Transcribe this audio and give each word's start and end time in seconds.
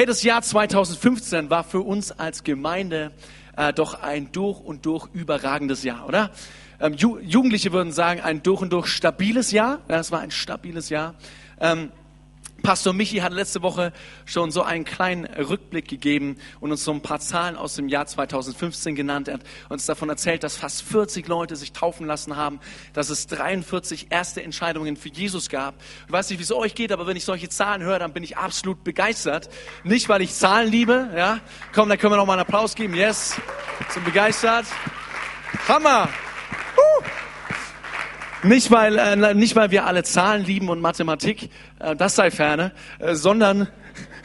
Hey, 0.00 0.06
das 0.06 0.22
Jahr 0.22 0.40
2015 0.40 1.50
war 1.50 1.62
für 1.62 1.82
uns 1.82 2.10
als 2.10 2.42
Gemeinde 2.42 3.12
äh, 3.54 3.70
doch 3.74 4.00
ein 4.02 4.32
durch 4.32 4.58
und 4.58 4.86
durch 4.86 5.06
überragendes 5.12 5.82
Jahr, 5.84 6.08
oder? 6.08 6.30
Ähm, 6.80 6.94
Ju 6.94 7.18
Jugendliche 7.18 7.70
würden 7.74 7.92
sagen, 7.92 8.22
ein 8.22 8.42
durch 8.42 8.62
und 8.62 8.72
durch 8.72 8.86
stabiles 8.86 9.50
Jahr. 9.50 9.80
Ja, 9.90 9.98
es 9.98 10.10
war 10.10 10.20
ein 10.20 10.30
stabiles 10.30 10.88
Jahr. 10.88 11.16
Ähm, 11.60 11.92
Pastor 12.62 12.92
Michi 12.92 13.18
hat 13.18 13.32
letzte 13.32 13.62
Woche 13.62 13.92
schon 14.24 14.50
so 14.50 14.62
einen 14.62 14.84
kleinen 14.84 15.24
Rückblick 15.24 15.88
gegeben 15.88 16.36
und 16.60 16.70
uns 16.70 16.84
so 16.84 16.92
ein 16.92 17.00
paar 17.00 17.20
Zahlen 17.20 17.56
aus 17.56 17.74
dem 17.74 17.88
Jahr 17.88 18.06
2015 18.06 18.94
genannt. 18.94 19.28
Er 19.28 19.34
hat 19.34 19.42
uns 19.68 19.86
davon 19.86 20.08
erzählt, 20.08 20.42
dass 20.44 20.56
fast 20.56 20.82
40 20.82 21.28
Leute 21.28 21.56
sich 21.56 21.72
taufen 21.72 22.06
lassen 22.06 22.36
haben, 22.36 22.60
dass 22.92 23.10
es 23.10 23.26
43 23.26 24.08
erste 24.10 24.42
Entscheidungen 24.42 24.96
für 24.96 25.08
Jesus 25.08 25.48
gab. 25.48 25.74
Ich 26.06 26.12
weiß 26.12 26.30
nicht, 26.30 26.38
wie 26.38 26.44
es 26.44 26.52
euch 26.52 26.74
geht, 26.74 26.92
aber 26.92 27.06
wenn 27.06 27.16
ich 27.16 27.24
solche 27.24 27.48
Zahlen 27.48 27.82
höre, 27.82 27.98
dann 27.98 28.12
bin 28.12 28.22
ich 28.22 28.36
absolut 28.36 28.84
begeistert. 28.84 29.48
Nicht, 29.84 30.08
weil 30.08 30.22
ich 30.22 30.34
Zahlen 30.34 30.70
liebe, 30.70 31.10
ja. 31.16 31.40
Komm, 31.72 31.88
dann 31.88 31.98
können 31.98 32.12
wir 32.12 32.16
noch 32.16 32.26
mal 32.26 32.34
einen 32.34 32.42
Applaus 32.42 32.74
geben. 32.74 32.94
Yes. 32.94 33.36
Sind 33.88 34.04
begeistert. 34.04 34.66
Hammer. 35.68 36.08
Uh. 36.76 37.29
Nicht 38.42 38.70
weil, 38.70 38.98
äh, 38.98 39.34
nicht 39.34 39.54
weil 39.54 39.70
wir 39.70 39.86
alle 39.86 40.02
Zahlen 40.02 40.44
lieben 40.44 40.70
und 40.70 40.80
Mathematik, 40.80 41.50
äh, 41.78 41.94
das 41.94 42.16
sei 42.16 42.30
ferne, 42.30 42.72
äh, 42.98 43.14
sondern, 43.14 43.68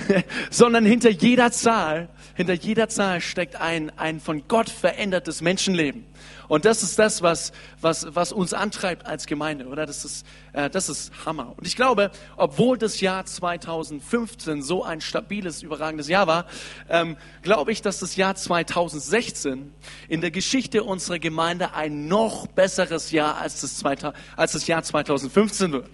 sondern 0.49 0.85
hinter 0.85 1.09
jeder 1.09 1.51
Zahl, 1.51 2.07
hinter 2.35 2.53
jeder 2.53 2.89
Zahl 2.89 3.21
steckt 3.21 3.55
ein, 3.55 3.91
ein 3.97 4.19
von 4.19 4.47
Gott 4.47 4.69
verändertes 4.69 5.41
Menschenleben. 5.41 6.05
Und 6.47 6.65
das 6.65 6.83
ist 6.83 6.99
das, 6.99 7.21
was, 7.21 7.51
was, 7.81 8.13
was 8.13 8.31
uns 8.31 8.53
antreibt 8.53 9.05
als 9.05 9.25
Gemeinde, 9.25 9.65
oder? 9.65 9.85
Das 9.85 10.05
ist, 10.05 10.25
äh, 10.53 10.69
das 10.69 10.89
ist 10.89 11.11
Hammer. 11.25 11.53
Und 11.57 11.65
ich 11.65 11.75
glaube, 11.75 12.11
obwohl 12.37 12.77
das 12.77 13.01
Jahr 13.01 13.25
2015 13.25 14.61
so 14.61 14.83
ein 14.83 15.01
stabiles, 15.01 15.63
überragendes 15.63 16.07
Jahr 16.07 16.27
war, 16.27 16.45
ähm, 16.89 17.17
glaube 17.41 17.71
ich, 17.71 17.81
dass 17.81 17.99
das 17.99 18.15
Jahr 18.15 18.35
2016 18.35 19.73
in 20.07 20.21
der 20.21 20.31
Geschichte 20.31 20.83
unserer 20.83 21.19
Gemeinde 21.19 21.73
ein 21.73 22.07
noch 22.07 22.47
besseres 22.47 23.11
Jahr 23.11 23.39
als 23.39 23.61
das, 23.61 23.83
als 24.35 24.51
das 24.51 24.67
Jahr 24.67 24.83
2015 24.83 25.71
wird. 25.71 25.89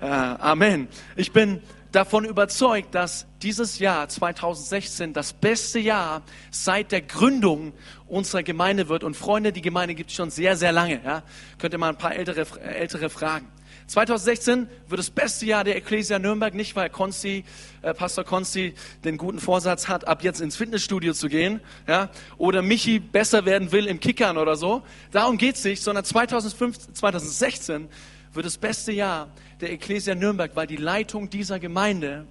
Äh, 0.00 0.06
Amen. 0.06 0.88
Ich 1.16 1.32
bin 1.32 1.62
davon 1.94 2.24
überzeugt, 2.24 2.94
dass 2.94 3.26
dieses 3.42 3.78
Jahr 3.78 4.08
2016 4.08 5.12
das 5.12 5.32
beste 5.32 5.78
Jahr 5.78 6.22
seit 6.50 6.92
der 6.92 7.02
Gründung 7.02 7.72
unserer 8.06 8.42
Gemeinde 8.42 8.88
wird. 8.88 9.04
Und 9.04 9.16
Freunde, 9.16 9.52
die 9.52 9.62
Gemeinde 9.62 9.94
gibt 9.94 10.10
es 10.10 10.16
schon 10.16 10.30
sehr, 10.30 10.56
sehr 10.56 10.72
lange. 10.72 11.00
Ja? 11.04 11.22
Könnt 11.58 11.74
ihr 11.74 11.78
mal 11.78 11.90
ein 11.90 11.98
paar 11.98 12.14
ältere, 12.14 12.46
ältere 12.60 13.10
fragen. 13.10 13.48
2016 13.86 14.68
wird 14.88 14.98
das 14.98 15.10
beste 15.10 15.44
Jahr 15.44 15.62
der 15.62 15.76
Ecclesia 15.76 16.18
Nürnberg, 16.18 16.54
nicht 16.54 16.74
weil 16.74 16.88
Konsti, 16.88 17.44
äh, 17.82 17.92
Pastor 17.92 18.24
Konsti 18.24 18.74
den 19.04 19.18
guten 19.18 19.40
Vorsatz 19.40 19.88
hat, 19.88 20.08
ab 20.08 20.24
jetzt 20.24 20.40
ins 20.40 20.56
Fitnessstudio 20.56 21.12
zu 21.12 21.28
gehen, 21.28 21.60
ja, 21.86 22.08
oder 22.38 22.62
Michi 22.62 22.98
besser 22.98 23.44
werden 23.44 23.72
will 23.72 23.86
im 23.86 24.00
Kickern 24.00 24.38
oder 24.38 24.56
so. 24.56 24.82
Darum 25.10 25.36
geht's 25.36 25.62
nicht, 25.64 25.82
sondern 25.82 26.04
2015, 26.04 26.94
2016 26.94 27.88
wird 28.32 28.46
das 28.46 28.56
beste 28.56 28.92
Jahr 28.92 29.28
der 29.60 29.72
Ecclesia 29.72 30.14
Nürnberg, 30.14 30.54
weil 30.54 30.66
die 30.66 30.76
Leitung 30.76 31.30
dieser 31.30 31.58
Gemeinde 31.58 32.26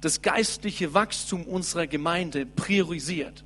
das 0.00 0.22
geistliche 0.22 0.94
Wachstum 0.94 1.44
unserer 1.44 1.86
Gemeinde 1.86 2.46
priorisiert. 2.46 3.44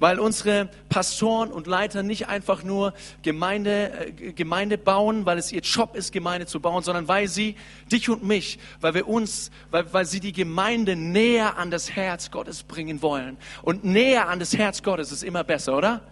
Weil 0.00 0.20
unsere 0.20 0.68
Pastoren 0.88 1.50
und 1.50 1.66
Leiter 1.66 2.04
nicht 2.04 2.28
einfach 2.28 2.62
nur 2.62 2.94
Gemeinde, 3.22 4.12
äh, 4.20 4.32
Gemeinde 4.32 4.78
bauen, 4.78 5.26
weil 5.26 5.38
es 5.38 5.50
ihr 5.50 5.60
Job 5.60 5.96
ist, 5.96 6.12
Gemeinde 6.12 6.46
zu 6.46 6.60
bauen, 6.60 6.84
sondern 6.84 7.08
weil 7.08 7.26
sie, 7.26 7.56
dich 7.90 8.08
und 8.08 8.22
mich, 8.22 8.60
weil 8.80 8.94
wir 8.94 9.08
uns, 9.08 9.50
weil, 9.72 9.92
weil 9.92 10.06
sie 10.06 10.20
die 10.20 10.32
Gemeinde 10.32 10.94
näher 10.94 11.58
an 11.58 11.72
das 11.72 11.90
Herz 11.90 12.30
Gottes 12.30 12.62
bringen 12.62 13.02
wollen. 13.02 13.38
Und 13.62 13.84
näher 13.84 14.28
an 14.28 14.38
das 14.38 14.56
Herz 14.56 14.84
Gottes 14.84 15.10
ist 15.10 15.24
immer 15.24 15.42
besser, 15.42 15.76
oder? 15.76 16.02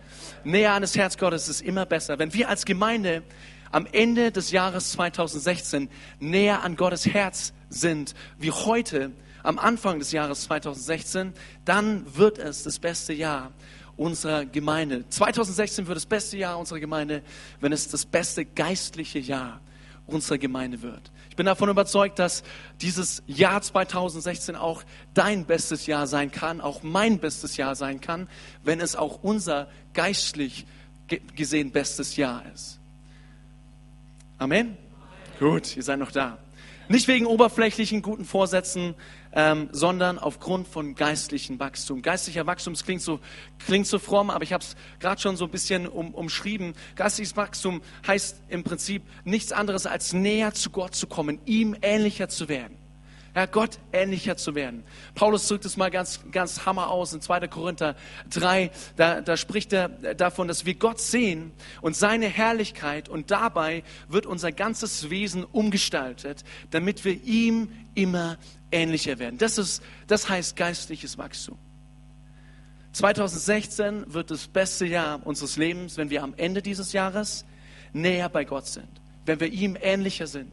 Näher 0.43 0.75
an 0.75 0.83
das 0.83 0.97
Herz 0.97 1.17
Gottes 1.17 1.49
ist 1.49 1.63
immer 1.63 1.87
besser. 1.87 2.19
Wenn 2.19 2.35
wir 2.35 2.49
als 2.49 2.65
Gemeinde 2.65 3.23
am 3.77 3.87
Ende 3.93 4.33
des 4.33 4.53
Jahres 4.53 4.93
2016 4.93 5.91
näher 6.19 6.63
an 6.63 6.77
Gottes 6.77 7.05
Herz 7.05 7.53
sind 7.69 8.15
wie 8.39 8.51
heute 8.51 9.13
am 9.43 9.59
Anfang 9.59 9.99
des 9.99 10.13
Jahres 10.13 10.45
2016, 10.45 11.35
dann 11.67 12.07
wird 12.17 12.39
es 12.39 12.63
das 12.63 12.79
beste 12.79 13.13
Jahr 13.13 13.53
unserer 13.99 14.47
Gemeinde. 14.47 15.07
2016 15.11 15.87
wird 15.87 15.97
das 15.97 16.07
beste 16.07 16.39
Jahr 16.39 16.59
unserer 16.59 16.81
Gemeinde, 16.81 17.23
wenn 17.61 17.71
es 17.71 17.87
das 17.89 18.07
beste 18.07 18.47
geistliche 18.47 19.19
Jahr 19.19 19.61
unserer 20.07 20.39
Gemeinde 20.39 20.81
wird. 20.81 21.13
Ich 21.29 21.37
bin 21.37 21.45
davon 21.45 21.69
überzeugt, 21.69 22.19
dass 22.19 22.45
dieses 22.81 23.23
Jahr 23.27 23.61
2016 23.61 24.57
auch 24.57 24.85
dein 25.13 25.45
bestes 25.45 25.85
Jahr 25.85 26.07
sein 26.07 26.31
kann, 26.31 26.63
auch 26.63 26.83
mein 26.83 27.19
bestes 27.19 27.59
Jahr 27.59 27.75
sein 27.75 28.01
kann, 28.01 28.27
wenn 28.65 28.81
es 28.81 28.97
auch 28.97 29.23
unser 29.23 29.69
geistlich 29.93 30.65
gesehen 31.35 31.73
bestes 31.73 32.17
Jahr 32.17 32.43
ist. 32.55 32.76
Amen? 34.39 34.77
Gut, 35.39 35.77
ihr 35.77 35.83
seid 35.83 35.99
noch 35.99 36.11
da. 36.11 36.39
Nicht 36.89 37.09
wegen 37.09 37.27
oberflächlichen 37.27 38.01
guten 38.01 38.25
Vorsätzen, 38.25 38.95
ähm, 39.33 39.69
sondern 39.73 40.19
aufgrund 40.19 40.69
von 40.69 40.95
geistlichem 40.95 41.59
Wachstum. 41.59 42.01
Geistlicher 42.01 42.47
Wachstum 42.47 42.75
klingt 42.75 43.03
so, 43.03 43.19
klingt 43.59 43.87
so 43.87 43.99
fromm, 43.99 44.31
aber 44.31 44.45
ich 44.45 44.53
habe 44.53 44.63
es 44.63 44.77
gerade 45.01 45.21
schon 45.21 45.37
so 45.37 45.47
ein 45.47 45.51
bisschen 45.51 45.89
um, 45.89 46.15
umschrieben. 46.15 46.75
Geistliches 46.95 47.37
Wachstum 47.37 47.83
heißt 48.07 48.43
im 48.49 48.63
Prinzip 48.63 49.03
nichts 49.25 49.53
anderes 49.53 49.87
als 49.87 50.13
näher 50.13 50.55
zu 50.55 50.71
Gott 50.71 50.95
zu 50.95 51.07
kommen, 51.07 51.41
ihm 51.45 51.75
ähnlicher 51.83 52.29
zu 52.29 52.49
werden 52.49 52.76
ja, 53.37 53.45
Gott 53.45 53.79
ähnlicher 53.93 54.39
zu 54.39 54.55
werden. 54.55 54.83
Paulus 55.15 55.47
drückt 55.47 55.67
es 55.67 55.77
mal 55.77 55.91
ganz, 55.91 56.21
ganz 56.33 56.65
hammer 56.65 56.89
aus 56.89 57.13
in 57.13 57.21
2. 57.21 57.47
Korinther 57.49 57.95
3. 58.31 58.71
Da, 58.97 59.21
da 59.21 59.37
spricht 59.37 59.75
er 59.75 59.91
davon, 59.91 60.49
dass 60.49 60.65
wir 60.65 60.75
Gott 60.75 60.99
sehen 61.01 61.53
und 61.83 61.95
seine 61.95 62.29
Herrlichkeit 62.29 63.11
und 63.11 63.31
dabei 63.31 63.85
wird 64.09 64.25
unser 64.25 64.53
ganzes 64.53 65.11
Wesen 65.11 65.45
umgestaltet, 65.45 66.45
damit 66.71 67.05
wir 67.05 67.23
ihm 67.25 67.69
immer 67.95 68.39
ähnlicher 68.73 69.19
werden. 69.19 69.37
Das, 69.37 69.59
ist, 69.59 69.83
das 70.07 70.31
heißt 70.31 70.57
geistliches 70.57 71.19
Wachstum. 71.19 71.59
2016 72.93 74.15
wird 74.15 74.31
das 74.31 74.49
beste 74.49 74.87
Jahr 74.87 75.21
unseres 75.27 75.59
Lebens, 75.59 75.99
wenn 75.99 76.09
wir 76.09 76.23
am 76.23 76.33
Ende 76.39 76.63
dieses 76.63 76.95
Jahres 76.95 77.45
näher 77.93 78.31
bei 78.31 78.47
Gott 78.47 78.67
sind, 78.67 78.89
wenn 79.27 79.41
wir 79.41 79.49
ihm 79.49 79.77
ähnlicher 79.79 80.27
sind 80.27 80.51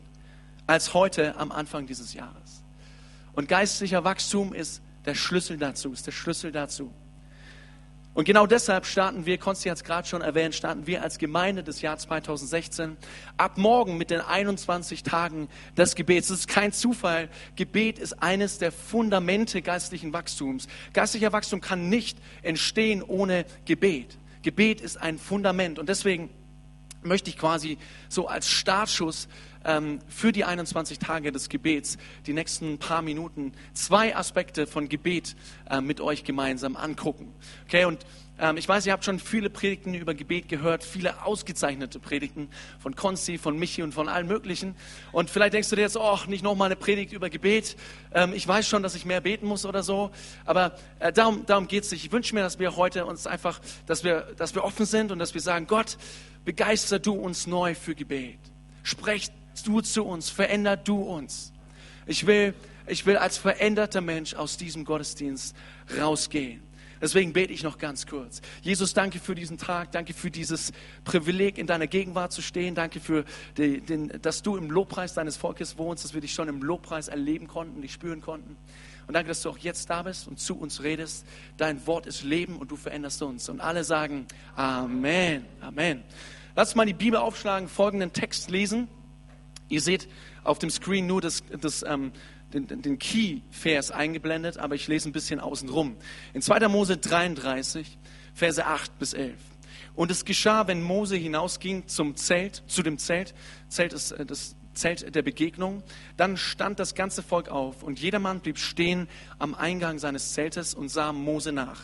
als 0.68 0.94
heute 0.94 1.38
am 1.38 1.54
Anfang 1.54 1.88
dieses 1.88 2.14
Jahres. 2.14 2.62
Und 3.34 3.48
geistlicher 3.48 4.04
Wachstum 4.04 4.54
ist 4.54 4.82
der 5.06 5.16
Schlüssel 5.16 5.58
dazu, 5.58 5.92
ist 5.92 6.08
der 6.08 6.12
Schlüssel 6.12 6.52
dazu. 6.52 6.94
Und 8.14 8.26
genau 8.26 8.46
deshalb 8.46 8.86
starten 8.86 9.26
wir, 9.26 9.40
Konsti 9.40 9.70
hat 9.70 9.78
es 9.78 9.84
gerade 9.84 10.08
schon 10.08 10.22
erwähnt, 10.22 10.54
starten 10.54 10.86
wir 10.86 11.02
als 11.02 11.18
Gemeinde 11.18 11.64
des 11.64 11.82
Jahr 11.82 11.98
2016 11.98 12.96
ab 13.38 13.58
morgen 13.58 13.98
mit 13.98 14.12
den 14.12 14.22
21 14.22 15.02
Tagen 15.02 15.50
des 15.76 15.96
Gebets. 15.96 16.30
Es 16.30 16.42
ist 16.42 16.48
kein 16.48 16.72
Zufall. 16.72 17.28
Gebet 17.56 17.98
ist 17.98 18.22
eines 18.22 18.60
der 18.60 18.72
Fundamente 18.72 19.64
geistlichen 19.64 20.14
Wachstums. 20.14 20.68
Geistlicher 20.94 21.34
Wachstum 21.34 21.60
kann 21.60 21.90
nicht 21.90 22.20
entstehen 22.44 23.02
ohne 23.02 23.46
Gebet. 23.66 24.20
Gebet 24.44 24.80
ist 24.80 24.98
ein 24.98 25.18
Fundament. 25.18 25.80
Und 25.80 25.90
deswegen 25.90 26.30
möchte 27.02 27.32
ich 27.32 27.38
quasi 27.38 27.80
so 28.10 28.28
als 28.28 28.48
Startschuss 28.48 29.28
ähm, 29.66 30.00
für 30.07 30.31
die 30.31 30.46
21 30.46 31.00
Tage 31.00 31.31
des 31.31 31.50
Gebets 31.50 31.97
die 32.25 32.34
nächsten 32.34 32.78
paar 32.78 33.01
Minuten 33.01 33.53
zwei 33.74 34.16
Aspekte 34.16 34.68
von 34.68 34.90
Gebet 34.90 35.35
äh, 35.69 35.81
mit 35.81 36.01
euch 36.01 36.24
gemeinsam 36.24 36.75
angucken. 36.75 37.34
Okay, 37.66 37.85
und 37.85 38.06
ähm, 38.40 38.57
ich 38.57 38.68
weiß, 38.68 38.85
ihr 38.85 38.94
habt 38.94 39.06
schon 39.06 39.19
viele 39.19 39.50
Predigten 39.50 39.94
über 39.94 40.13
Gebet 40.13 40.50
gehört, 40.50 40.84
viele 40.84 41.23
ausgezeichnete 41.23 42.00
Predigten 42.00 42.50
von 42.79 42.96
Konzi, 42.96 43.38
von 43.38 43.57
Michi 43.57 43.84
und 43.84 43.94
von 43.94 44.09
allen 44.09 44.28
möglichen. 44.28 44.75
Und 45.12 45.29
vielleicht 45.29 45.53
denkst 45.53 45.69
du 45.69 45.75
dir 45.75 45.84
jetzt, 45.84 45.97
oh, 45.97 46.19
nicht 46.28 46.44
nochmal 46.44 46.68
eine 46.68 46.75
Predigt 46.75 47.13
über 47.13 47.29
Gebet. 47.29 47.75
Ähm, 48.13 48.34
ich 48.34 48.47
weiß 48.47 48.68
schon, 48.68 48.81
dass 48.81 48.96
ich 48.96 49.06
mehr 49.06 49.22
beten 49.22 49.46
muss 49.46 49.66
oder 49.66 49.84
so. 49.84 50.12
Aber 50.46 50.75
äh, 51.00 51.14
darum, 51.14 51.46
darum 51.46 51.67
geht 51.67 51.84
es 51.84 51.91
nicht. 51.91 52.05
Ich 52.05 52.11
wünsche 52.11 52.34
mir, 52.34 52.41
dass 52.41 52.58
wir 52.58 52.76
heute 52.76 53.05
uns 53.05 53.28
einfach, 53.28 53.61
dass 53.85 54.03
wir, 54.03 54.34
dass 54.38 54.55
wir 54.55 54.64
offen 54.64 54.85
sind 54.85 55.11
und 55.11 55.20
dass 55.20 55.34
wir 55.34 55.41
sagen, 55.41 55.67
Gott, 55.67 55.97
begeister 56.43 56.99
du 56.99 57.14
uns 57.14 57.46
neu 57.46 57.76
für 57.76 57.93
Gebet. 57.93 58.40
Sprecht 58.82 59.32
du 59.61 59.82
zu 59.82 60.03
uns, 60.03 60.29
veränder 60.29 60.78
du 60.78 61.02
uns. 61.02 61.53
Ich 62.05 62.26
will, 62.26 62.53
ich 62.88 63.05
will 63.05 63.17
als 63.17 63.38
veränderter 63.38 64.02
Mensch 64.02 64.34
aus 64.34 64.58
diesem 64.58 64.85
Gottesdienst 64.85 65.55
rausgehen. 66.00 66.61
Deswegen 67.03 67.34
bete 67.34 67.52
ich 67.52 67.64
noch 67.64 67.79
ganz 67.79 68.08
kurz. 68.08 68.41
Jesus, 68.61 68.94
danke 68.94 69.20
für 69.20 69.35
diesen 69.35 69.58
Tag, 69.58 69.91
danke 69.91 70.14
für 70.14 70.32
dieses 70.32 70.72
Privileg, 71.03 71.58
in 71.58 71.67
deiner 71.67 71.85
Gegenwart 71.85 72.32
zu 72.32 72.41
stehen. 72.41 72.76
Danke 72.76 73.02
für 73.02 73.26
die, 73.58 73.82
den, 73.82 74.08
dass 74.22 74.41
du 74.41 74.55
im 74.55 74.72
Lobpreis 74.72 75.14
deines 75.14 75.35
Volkes 75.35 75.78
wohnst, 75.78 76.05
dass 76.05 76.14
wir 76.14 76.22
dich 76.22 76.34
schon 76.34 76.47
im 76.47 76.64
Lobpreis 76.64 77.09
erleben 77.09 77.47
konnten, 77.47 77.82
dich 77.82 77.91
spüren 77.91 78.22
konnten. 78.22 78.55
Und 79.05 79.14
danke, 79.16 79.28
dass 79.28 79.41
du 79.41 79.50
auch 79.50 79.58
jetzt 79.58 79.90
da 79.90 80.03
bist 80.03 80.29
und 80.29 80.40
zu 80.40 80.58
uns 80.58 80.82
redest. 80.82 81.26
Dein 81.58 81.85
Wort 81.88 82.05
ist 82.05 82.23
Leben 82.23 82.55
und 82.55 82.72
du 82.72 82.78
veränderst 82.78 83.22
uns. 83.22 83.50
Und 83.50 83.59
alle 83.59 83.84
sagen 83.84 84.26
Amen. 84.55 85.46
Amen. 85.59 86.03
Lass 86.55 86.73
mal 86.73 86.85
die 86.85 86.94
Bibel 86.94 87.20
aufschlagen, 87.20 87.67
folgenden 87.67 88.14
Text 88.14 88.50
lesen. 88.50 88.88
Ihr 89.73 89.81
seht 89.81 90.08
auf 90.43 90.59
dem 90.59 90.70
Screen 90.70 91.08
nur 91.08 91.20
das, 91.20 91.43
das, 91.59 91.81
ähm, 91.81 92.11
den, 92.53 92.67
den 92.67 92.99
Key-Vers 92.99 93.90
eingeblendet, 93.90 94.59
aber 94.59 94.75
ich 94.75 94.87
lese 94.87 95.09
ein 95.09 95.14
bisschen 95.14 95.40
außen 95.40 95.67
rum. 95.67 95.97
In 96.34 96.43
2. 96.43 96.67
Mose 96.67 96.96
33, 96.96 97.97
Verse 98.35 98.64
8 98.64 98.99
bis 98.99 99.14
11. 99.14 99.34
Und 99.96 100.11
es 100.11 100.25
geschah, 100.25 100.67
wenn 100.67 100.84
Mose 100.84 101.16
hinausging 101.16 101.87
zum 101.87 102.16
Zelt, 102.16 102.61
zu 102.67 102.84
dem 102.84 102.99
Zelt, 102.99 103.34
Zelt 103.67 103.93
ist 103.93 104.11
äh, 104.11 104.28
das 104.28 104.55
Zelt 104.75 105.16
der 105.16 105.23
Begegnung, 105.23 105.81
dann 106.17 106.37
stand 106.37 106.79
das 106.79 106.93
ganze 106.93 107.23
Volk 107.23 107.49
auf 107.49 107.81
und 107.81 107.99
jedermann 107.99 108.41
blieb 108.41 108.59
stehen 108.59 109.08
am 109.40 109.55
Eingang 109.55 109.97
seines 109.97 110.34
Zeltes 110.34 110.76
und 110.76 110.90
sah 110.90 111.14
Mose 111.14 111.52
nach, 111.52 111.81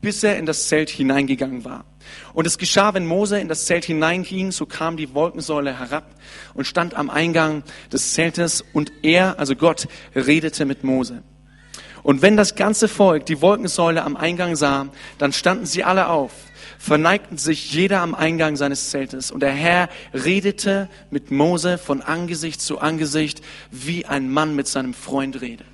bis 0.00 0.22
er 0.22 0.36
in 0.38 0.46
das 0.46 0.68
Zelt 0.68 0.90
hineingegangen 0.90 1.64
war. 1.64 1.84
Und 2.32 2.46
es 2.46 2.58
geschah, 2.58 2.94
wenn 2.94 3.06
Mose 3.06 3.38
in 3.38 3.48
das 3.48 3.66
Zelt 3.66 3.84
hineinging, 3.84 4.52
so 4.52 4.66
kam 4.66 4.96
die 4.96 5.14
Wolkensäule 5.14 5.78
herab 5.78 6.14
und 6.54 6.66
stand 6.66 6.94
am 6.94 7.10
Eingang 7.10 7.62
des 7.92 8.14
Zeltes 8.14 8.64
und 8.72 8.92
er, 9.02 9.38
also 9.38 9.54
Gott, 9.54 9.88
redete 10.14 10.64
mit 10.64 10.84
Mose. 10.84 11.22
Und 12.02 12.22
wenn 12.22 12.36
das 12.36 12.54
ganze 12.54 12.88
Volk 12.88 13.26
die 13.26 13.42
Wolkensäule 13.42 14.02
am 14.02 14.16
Eingang 14.16 14.56
sah, 14.56 14.88
dann 15.18 15.32
standen 15.32 15.66
sie 15.66 15.84
alle 15.84 16.08
auf 16.08 16.32
verneigten 16.80 17.36
sich 17.36 17.72
jeder 17.74 18.00
am 18.00 18.14
Eingang 18.14 18.56
seines 18.56 18.88
Zeltes. 18.88 19.30
Und 19.30 19.40
der 19.40 19.52
Herr 19.52 19.90
redete 20.14 20.88
mit 21.10 21.30
Mose 21.30 21.76
von 21.76 22.00
Angesicht 22.00 22.62
zu 22.62 22.78
Angesicht, 22.78 23.42
wie 23.70 24.06
ein 24.06 24.30
Mann 24.30 24.56
mit 24.56 24.66
seinem 24.66 24.94
Freund 24.94 25.42
redet. 25.42 25.69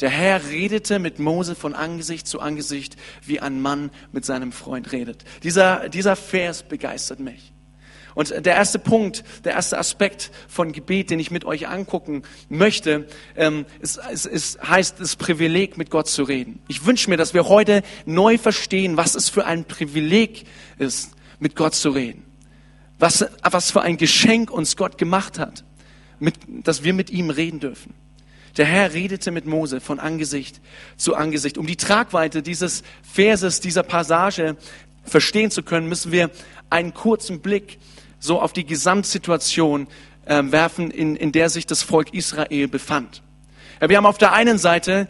Der 0.00 0.10
Herr 0.10 0.48
redete 0.48 0.98
mit 0.98 1.18
Mose 1.18 1.54
von 1.54 1.74
Angesicht 1.74 2.26
zu 2.26 2.40
Angesicht, 2.40 2.96
wie 3.26 3.40
ein 3.40 3.60
Mann 3.60 3.90
mit 4.12 4.24
seinem 4.24 4.52
Freund 4.52 4.92
redet. 4.92 5.24
Dieser, 5.42 5.88
dieser 5.88 6.14
Vers 6.14 6.62
begeistert 6.62 7.18
mich. 7.18 7.52
Und 8.14 8.30
der 8.30 8.56
erste 8.56 8.80
Punkt, 8.80 9.22
der 9.44 9.52
erste 9.52 9.78
Aspekt 9.78 10.32
von 10.48 10.72
Gebet, 10.72 11.10
den 11.10 11.20
ich 11.20 11.30
mit 11.30 11.44
euch 11.44 11.68
angucken 11.68 12.22
möchte, 12.48 13.06
ähm, 13.36 13.64
ist, 13.80 14.00
ist, 14.10 14.26
ist, 14.26 14.62
heißt 14.68 14.98
das 14.98 15.14
Privileg, 15.14 15.78
mit 15.78 15.90
Gott 15.90 16.08
zu 16.08 16.24
reden. 16.24 16.60
Ich 16.66 16.84
wünsche 16.84 17.10
mir, 17.10 17.16
dass 17.16 17.32
wir 17.32 17.48
heute 17.48 17.82
neu 18.06 18.36
verstehen, 18.38 18.96
was 18.96 19.14
es 19.14 19.28
für 19.28 19.44
ein 19.46 19.66
Privileg 19.66 20.46
ist, 20.78 21.12
mit 21.38 21.54
Gott 21.54 21.76
zu 21.76 21.90
reden. 21.90 22.24
Was, 22.98 23.24
was 23.42 23.70
für 23.70 23.82
ein 23.82 23.96
Geschenk 23.96 24.50
uns 24.50 24.76
Gott 24.76 24.98
gemacht 24.98 25.38
hat, 25.38 25.64
mit, 26.18 26.34
dass 26.48 26.82
wir 26.82 26.94
mit 26.94 27.10
ihm 27.10 27.30
reden 27.30 27.60
dürfen. 27.60 27.94
Der 28.58 28.66
Herr 28.66 28.92
redete 28.92 29.30
mit 29.30 29.46
Mose 29.46 29.80
von 29.80 30.00
Angesicht 30.00 30.60
zu 30.96 31.14
Angesicht. 31.14 31.58
Um 31.58 31.66
die 31.66 31.76
Tragweite 31.76 32.42
dieses 32.42 32.82
Verses, 33.02 33.60
dieser 33.60 33.84
Passage 33.84 34.56
verstehen 35.04 35.52
zu 35.52 35.62
können, 35.62 35.88
müssen 35.88 36.10
wir 36.10 36.30
einen 36.68 36.92
kurzen 36.92 37.40
Blick 37.40 37.78
so 38.18 38.42
auf 38.42 38.52
die 38.52 38.66
Gesamtsituation 38.66 39.86
äh, 40.26 40.42
werfen, 40.44 40.90
in, 40.90 41.14
in 41.14 41.30
der 41.30 41.50
sich 41.50 41.66
das 41.66 41.82
Volk 41.84 42.12
Israel 42.12 42.66
befand. 42.66 43.22
Ja, 43.80 43.88
wir 43.88 43.96
haben 43.96 44.06
auf 44.06 44.18
der 44.18 44.32
einen 44.32 44.58
Seite 44.58 45.06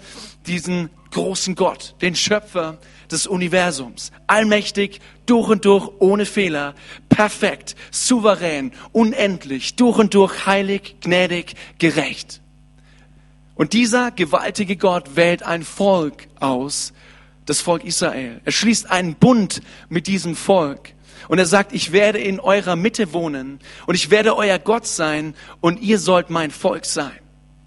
diesen 0.46 0.90
großen 1.10 1.54
Gott, 1.54 1.94
den 2.02 2.14
Schöpfer 2.14 2.76
des 3.10 3.26
Universums, 3.26 4.12
allmächtig, 4.26 5.00
durch 5.24 5.48
und 5.48 5.64
durch, 5.64 5.88
ohne 6.00 6.26
Fehler, 6.26 6.74
perfekt, 7.08 7.76
souverän, 7.90 8.72
unendlich, 8.92 9.74
durch 9.76 9.96
und 9.96 10.12
durch, 10.12 10.44
heilig, 10.44 10.96
gnädig, 11.00 11.54
gerecht. 11.78 12.42
Und 13.58 13.72
dieser 13.72 14.12
gewaltige 14.12 14.76
Gott 14.76 15.16
wählt 15.16 15.42
ein 15.42 15.64
Volk 15.64 16.28
aus, 16.38 16.92
das 17.44 17.60
Volk 17.60 17.84
Israel. 17.84 18.40
Er 18.44 18.52
schließt 18.52 18.88
einen 18.88 19.16
Bund 19.16 19.62
mit 19.88 20.06
diesem 20.06 20.36
Volk. 20.36 20.94
Und 21.26 21.40
er 21.40 21.44
sagt, 21.44 21.72
ich 21.72 21.90
werde 21.90 22.20
in 22.20 22.38
eurer 22.38 22.76
Mitte 22.76 23.12
wohnen 23.12 23.58
und 23.86 23.96
ich 23.96 24.10
werde 24.10 24.36
euer 24.36 24.60
Gott 24.60 24.86
sein 24.86 25.34
und 25.60 25.80
ihr 25.80 25.98
sollt 25.98 26.30
mein 26.30 26.52
Volk 26.52 26.86
sein. 26.86 27.18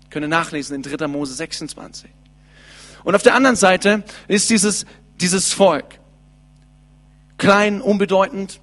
Könnt 0.10 0.24
ihr 0.24 0.30
nachlesen 0.30 0.78
in 0.78 0.82
3. 0.82 1.08
Mose 1.08 1.34
26. 1.34 2.10
Und 3.04 3.14
auf 3.14 3.24
der 3.24 3.36
anderen 3.36 3.58
Seite 3.58 4.04
ist 4.30 4.50
dieses, 4.50 4.86
dieses 5.20 5.52
Volk 5.52 6.00
klein, 7.38 7.82
unbedeutend, 7.82 8.62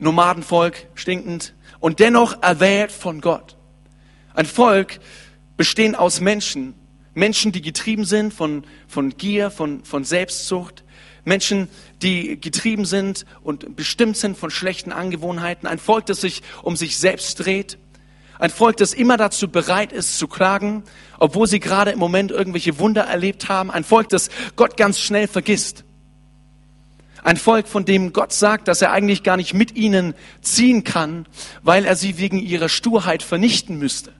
Nomadenvolk, 0.00 0.88
stinkend 0.96 1.54
und 1.78 2.00
dennoch 2.00 2.42
erwählt 2.42 2.90
von 2.90 3.20
Gott. 3.20 3.56
Ein 4.34 4.46
Volk 4.46 4.98
bestehend 5.56 5.98
aus 5.98 6.20
Menschen, 6.20 6.74
Menschen, 7.14 7.50
die 7.50 7.62
getrieben 7.62 8.04
sind 8.04 8.34
von, 8.34 8.64
von 8.86 9.16
Gier, 9.16 9.50
von, 9.50 9.84
von 9.84 10.04
Selbstzucht, 10.04 10.84
Menschen, 11.24 11.68
die 12.02 12.38
getrieben 12.40 12.84
sind 12.84 13.24
und 13.42 13.74
bestimmt 13.74 14.16
sind 14.16 14.36
von 14.36 14.50
schlechten 14.50 14.92
Angewohnheiten. 14.92 15.66
Ein 15.66 15.78
Volk, 15.78 16.06
das 16.06 16.20
sich 16.20 16.42
um 16.62 16.76
sich 16.76 16.98
selbst 16.98 17.36
dreht. 17.36 17.78
Ein 18.38 18.50
Volk, 18.50 18.76
das 18.76 18.92
immer 18.92 19.16
dazu 19.16 19.48
bereit 19.48 19.92
ist 19.92 20.18
zu 20.18 20.28
klagen, 20.28 20.84
obwohl 21.18 21.46
sie 21.46 21.58
gerade 21.58 21.90
im 21.90 21.98
Moment 21.98 22.30
irgendwelche 22.30 22.78
Wunder 22.78 23.04
erlebt 23.04 23.48
haben. 23.48 23.70
Ein 23.70 23.82
Volk, 23.82 24.10
das 24.10 24.28
Gott 24.56 24.76
ganz 24.76 25.00
schnell 25.00 25.26
vergisst. 25.26 25.84
Ein 27.24 27.38
Volk, 27.38 27.66
von 27.66 27.84
dem 27.84 28.12
Gott 28.12 28.32
sagt, 28.32 28.68
dass 28.68 28.82
er 28.82 28.92
eigentlich 28.92 29.22
gar 29.22 29.36
nicht 29.36 29.54
mit 29.54 29.74
ihnen 29.74 30.14
ziehen 30.42 30.84
kann, 30.84 31.26
weil 31.62 31.86
er 31.86 31.96
sie 31.96 32.18
wegen 32.18 32.38
ihrer 32.38 32.68
Sturheit 32.68 33.22
vernichten 33.22 33.78
müsste. 33.78 34.12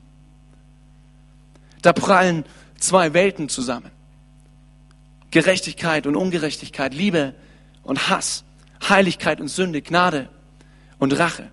Da 1.87 1.93
prallen 1.93 2.45
zwei 2.81 3.15
Welten 3.15 3.49
zusammen. 3.49 3.93
Gerechtigkeit 5.31 6.09
und 6.09 6.17
Ungerechtigkeit, 6.17 6.93
Liebe 6.93 7.33
und 7.85 8.09
Hass, 8.09 8.43
Heiligkeit 8.89 9.41
und 9.41 9.47
Sünde, 9.47 9.83
Gnade 9.83 10.29
und 10.99 11.17
Rache. 11.17 11.49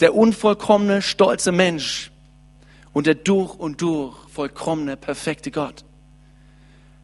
Der 0.00 0.14
unvollkommene, 0.14 1.02
stolze 1.02 1.52
Mensch 1.52 2.10
und 2.94 3.06
der 3.06 3.16
durch 3.16 3.54
und 3.54 3.82
durch 3.82 4.16
vollkommene, 4.30 4.96
perfekte 4.96 5.50
Gott. 5.50 5.84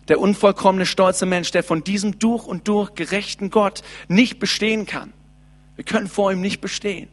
Der 0.08 0.18
unvollkommene, 0.18 0.86
stolze 0.86 1.26
Mensch, 1.26 1.50
der 1.50 1.62
von 1.62 1.84
diesem 1.84 2.18
durch 2.18 2.46
und 2.46 2.68
durch 2.68 2.94
gerechten 2.94 3.50
Gott 3.50 3.82
nicht 4.08 4.38
bestehen 4.38 4.86
kann. 4.86 5.12
Wir 5.74 5.84
können 5.84 6.08
vor 6.08 6.32
ihm 6.32 6.40
nicht 6.40 6.62
bestehen. 6.62 7.10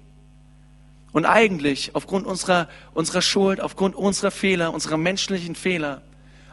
Und 1.14 1.26
eigentlich, 1.26 1.92
aufgrund 1.94 2.26
unserer, 2.26 2.68
unserer 2.94 3.22
Schuld, 3.22 3.62
aufgrund 3.62 3.96
unserer 3.96 4.32
Fehler, 4.32 4.74
unserer 4.74 4.98
menschlichen 4.98 5.56
Fehler, 5.56 6.02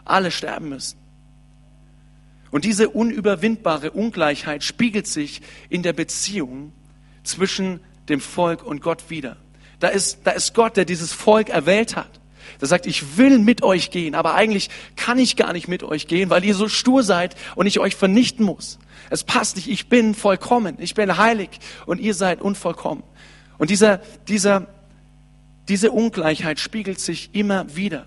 alle 0.04 0.30
sterben 0.30 0.68
müssen. 0.68 0.98
Und 2.50 2.64
diese 2.64 2.90
unüberwindbare 2.90 3.90
Ungleichheit 3.90 4.62
spiegelt 4.62 5.06
sich 5.06 5.40
in 5.68 5.82
der 5.82 5.92
Beziehung 5.92 6.72
zwischen 7.22 7.80
dem 8.08 8.20
Volk 8.20 8.62
und 8.62 8.82
Gott 8.82 9.08
wieder. 9.08 9.36
Da 9.78 9.88
ist, 9.88 10.20
da 10.24 10.32
ist 10.32 10.54
Gott, 10.54 10.76
der 10.76 10.84
dieses 10.84 11.12
Volk 11.12 11.48
erwählt 11.48 11.96
hat. 11.96 12.20
Der 12.60 12.68
sagt, 12.68 12.86
ich 12.86 13.16
will 13.16 13.38
mit 13.38 13.62
euch 13.62 13.90
gehen, 13.90 14.14
aber 14.14 14.34
eigentlich 14.34 14.68
kann 14.96 15.18
ich 15.18 15.36
gar 15.36 15.52
nicht 15.52 15.68
mit 15.68 15.82
euch 15.82 16.06
gehen, 16.06 16.28
weil 16.28 16.44
ihr 16.44 16.54
so 16.54 16.68
stur 16.68 17.02
seid 17.02 17.36
und 17.54 17.66
ich 17.66 17.78
euch 17.78 17.96
vernichten 17.96 18.44
muss. 18.44 18.78
Es 19.08 19.24
passt 19.24 19.56
nicht, 19.56 19.68
ich 19.68 19.88
bin 19.88 20.14
vollkommen, 20.14 20.76
ich 20.78 20.94
bin 20.94 21.16
heilig 21.16 21.50
und 21.86 22.00
ihr 22.00 22.14
seid 22.14 22.42
unvollkommen. 22.42 23.02
Und 23.60 23.68
dieser, 23.68 23.98
dieser, 24.26 24.68
diese 25.68 25.90
Ungleichheit 25.90 26.58
spiegelt 26.58 26.98
sich 26.98 27.34
immer 27.34 27.76
wieder. 27.76 28.06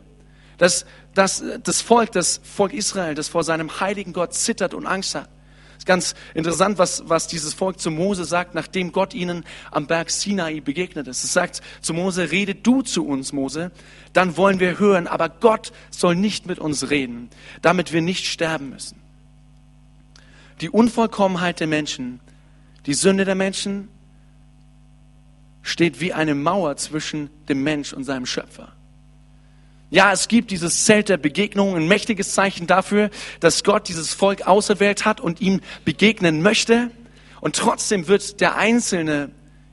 Das, 0.58 0.88
das, 1.14 1.44
das 1.62 1.80
Volk, 1.80 2.12
das 2.12 2.42
Volk 2.44 2.74
Israel, 2.74 3.14
das 3.14 3.28
vor 3.28 3.44
seinem 3.44 3.80
heiligen 3.80 4.14
Gott 4.14 4.34
zittert 4.34 4.74
und 4.74 4.88
Angst 4.88 5.14
hat. 5.14 5.30
Es 5.74 5.84
ist 5.84 5.86
ganz 5.86 6.16
interessant, 6.34 6.80
was, 6.80 7.04
was 7.08 7.28
dieses 7.28 7.54
Volk 7.54 7.80
zu 7.80 7.92
Mose 7.92 8.26
sagt, 8.26 8.56
nachdem 8.56 8.92
Gott 8.92 9.14
ihnen 9.14 9.46
am 9.70 9.86
Berg 9.86 10.10
Sinai 10.10 10.60
begegnet 10.60 11.08
ist. 11.08 11.24
Es 11.24 11.34
sagt 11.34 11.62
zu 11.82 11.94
Mose, 11.94 12.32
rede 12.32 12.56
du 12.56 12.82
zu 12.82 13.06
uns, 13.06 13.32
Mose, 13.32 13.72
dann 14.12 14.38
wollen 14.38 14.60
wir 14.60 14.80
hören, 14.80 15.06
aber 15.06 15.30
Gott 15.30 15.72
soll 15.92 16.16
nicht 16.16 16.48
mit 16.48 16.58
uns 16.58 16.90
reden, 16.90 17.30
damit 17.62 17.94
wir 17.94 18.02
nicht 18.02 18.26
sterben 18.26 18.72
müssen. 18.72 19.00
Die 20.62 20.72
Unvollkommenheit 20.72 21.60
der 21.60 21.68
Menschen, 21.68 22.22
die 22.88 22.96
Sünde 22.96 23.24
der 23.24 23.36
Menschen 23.36 23.90
steht 25.64 26.00
wie 26.00 26.14
eine 26.14 26.36
Mauer 26.36 26.76
zwischen 26.78 27.30
dem 27.50 27.64
Mensch 27.64 27.94
und 27.94 28.04
seinem 28.04 28.26
Schöpfer. 28.26 28.74
Ja, 29.90 30.12
es 30.12 30.28
gibt 30.28 30.52
dieses 30.52 30.86
Zelt 30.86 31.10
der 31.10 31.18
Begegnung, 31.18 31.76
ein 31.76 31.88
mächtiges 31.88 32.34
Zeichen 32.34 32.68
dafür, 32.68 33.10
dass 33.40 33.64
Gott 33.64 33.88
dieses 33.88 34.14
Volk 34.14 34.48
auserwählt 34.48 35.06
hat 35.06 35.22
und 35.22 35.40
ihm 35.40 35.62
begegnen 35.86 36.42
möchte. 36.42 36.92
Und 37.42 37.56
trotzdem 37.56 38.08
wird 38.08 38.42
der 38.42 38.56
einzelne 38.56 39.30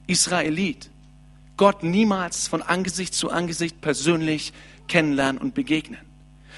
Israelit 0.07 0.91
Gott 1.57 1.83
niemals 1.83 2.49
von 2.49 2.63
Angesicht 2.63 3.15
zu 3.15 3.31
Angesicht 3.31 3.81
persönlich 3.81 4.53
kennenlernen 4.89 5.41
und 5.41 5.55
begegnen. 5.55 6.01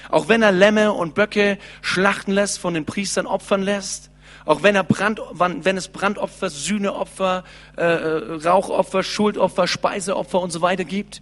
Auch 0.09 0.27
wenn 0.27 0.41
er 0.41 0.51
Lämme 0.51 0.93
und 0.93 1.15
Böcke 1.15 1.57
schlachten 1.81 2.31
lässt, 2.31 2.59
von 2.59 2.73
den 2.73 2.85
Priestern 2.85 3.25
opfern 3.25 3.61
lässt, 3.61 4.09
auch 4.45 4.63
wenn, 4.63 4.75
er 4.75 4.83
Brand, 4.83 5.21
wenn 5.31 5.77
es 5.77 5.87
Brandopfer, 5.87 6.49
Sühneopfer, 6.49 7.43
äh, 7.77 7.81
äh 7.81 8.33
Rauchopfer, 8.45 9.03
Schuldopfer, 9.03 9.67
Speiseopfer 9.67 10.41
und 10.41 10.51
so 10.51 10.61
weiter 10.61 10.83
gibt, 10.83 11.21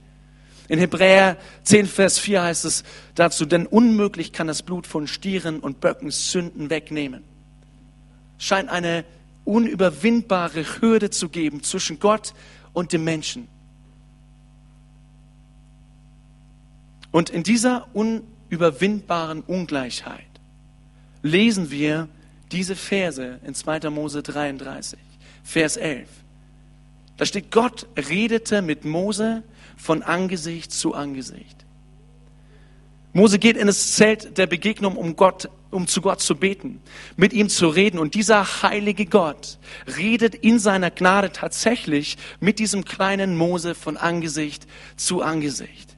in 0.68 0.80
Hebräer 0.80 1.36
10, 1.63 1.86
Vers 1.86 2.18
4 2.18 2.44
heißt 2.44 2.63
es 2.63 2.84
dazu, 3.16 3.46
denn 3.46 3.66
unmöglich 3.66 4.32
kann 4.32 4.48
das 4.48 4.63
Blut 4.63 4.88
von 4.88 5.06
Stieren 5.06 5.60
und 5.60 5.82
Böcken 5.82 6.12
Sünden 6.12 6.70
wegnehmen. 6.70 7.24
Scheint 8.38 8.70
eine 8.70 9.04
unüberwindbare 9.44 10.63
Hürde 10.80 11.10
zu 11.10 11.28
geben 11.28 11.62
zwischen 11.62 12.00
Gott 12.00 12.34
und 12.72 12.94
dem 12.94 13.04
Menschen. 13.04 13.50
Und 17.12 17.30
in 17.30 17.44
dieser 17.44 17.88
unüberwindbaren 17.94 19.42
Ungleichheit 19.42 20.24
lesen 21.22 21.70
wir 21.70 22.08
diese 22.51 22.75
Verse 22.75 23.39
in 23.46 23.53
2. 23.53 23.89
Mose 23.89 24.22
33, 24.22 25.00
Vers 25.43 25.77
11. 25.77 26.08
Da 27.17 27.25
steht, 27.25 27.51
Gott 27.51 27.88
redete 27.98 28.62
mit 28.62 28.86
Mose 28.86 29.43
von 29.77 30.03
Angesicht 30.03 30.72
zu 30.72 30.93
Angesicht. 30.93 31.65
Mose 33.13 33.39
geht 33.39 33.58
in 33.58 33.67
das 33.67 33.93
Zelt 33.93 34.38
der 34.38 34.48
Begegnung, 34.48 34.96
um 34.96 35.15
Gott, 35.15 35.50
um 35.70 35.86
zu 35.86 36.01
Gott 36.01 36.22
zu 36.22 36.36
beten, 36.36 36.81
mit 37.17 37.34
ihm 37.34 37.50
zu 37.50 37.67
reden. 37.67 38.00
Und 38.00 38.15
dieser 38.15 38.63
heilige 38.63 39.05
Gott 39.05 39.60
redet 39.98 40.34
in 40.36 40.60
seiner 40.60 40.91
Gnade 40.91 41.31
tatsächlich 41.31 42.17
mit 42.39 42.60
diesem 42.60 42.86
kleinen 42.86 43.36
Mose 43.36 43.75
von 43.75 43.98
Angesicht 43.98 44.65
zu 44.96 45.22
Angesicht. 45.22 45.91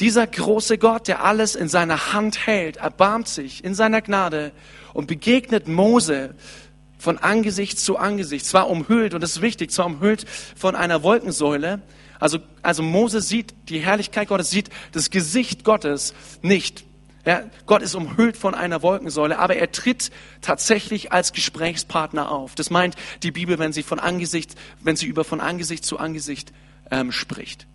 Dieser 0.00 0.26
große 0.26 0.78
Gott, 0.78 1.08
der 1.08 1.24
alles 1.24 1.54
in 1.54 1.68
seiner 1.68 2.12
Hand 2.12 2.46
hält, 2.46 2.78
erbarmt 2.78 3.28
sich 3.28 3.62
in 3.62 3.74
seiner 3.74 4.00
Gnade 4.00 4.52
und 4.94 5.06
begegnet 5.06 5.68
Mose 5.68 6.34
von 6.98 7.18
Angesicht 7.18 7.78
zu 7.78 7.98
Angesicht. 7.98 8.46
Zwar 8.46 8.70
umhüllt, 8.70 9.14
und 9.14 9.20
das 9.20 9.32
ist 9.32 9.42
wichtig, 9.42 9.70
zwar 9.70 9.86
umhüllt 9.86 10.26
von 10.56 10.74
einer 10.74 11.02
Wolkensäule, 11.02 11.82
also, 12.22 12.38
also 12.62 12.84
Mose 12.84 13.20
sieht 13.20 13.52
die 13.68 13.80
Herrlichkeit 13.80 14.28
Gottes, 14.28 14.48
sieht 14.48 14.70
das 14.92 15.10
Gesicht 15.10 15.64
Gottes 15.64 16.14
nicht. 16.40 16.84
Ja, 17.26 17.42
Gott 17.66 17.82
ist 17.82 17.96
umhüllt 17.96 18.36
von 18.36 18.54
einer 18.54 18.80
Wolkensäule, 18.82 19.40
aber 19.40 19.56
er 19.56 19.72
tritt 19.72 20.12
tatsächlich 20.40 21.10
als 21.10 21.32
Gesprächspartner 21.32 22.30
auf. 22.30 22.54
Das 22.54 22.70
meint 22.70 22.94
die 23.24 23.32
Bibel, 23.32 23.58
wenn 23.58 23.72
sie 23.72 23.82
von 23.82 23.98
Angesicht, 23.98 24.54
wenn 24.82 24.94
sie 24.94 25.06
über 25.06 25.24
von 25.24 25.40
Angesicht 25.40 25.84
zu 25.84 25.98
Angesicht 25.98 26.52
ähm, 26.92 27.10
spricht. 27.10 27.66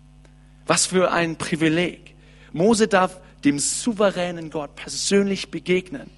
Was 0.68 0.86
für 0.86 1.10
ein 1.10 1.36
Privileg. 1.36 2.14
Mose 2.52 2.86
darf 2.86 3.20
dem 3.44 3.58
souveränen 3.58 4.50
Gott 4.50 4.76
persönlich 4.76 5.50
begegnen. 5.50 6.10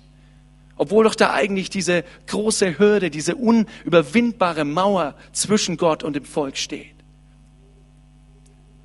Obwohl 0.77 1.05
doch 1.05 1.15
da 1.15 1.33
eigentlich 1.33 1.71
diese 1.71 2.05
große 2.27 2.79
Hürde, 2.79 3.11
diese 3.11 3.37
unüberwindbare 3.37 4.65
Mauer 4.65 5.15
zwischen 5.33 5.77
Gott 5.77 6.03
und 6.03 6.17
dem 6.17 6.25
Volk 6.25 6.57
steht. 6.57 6.95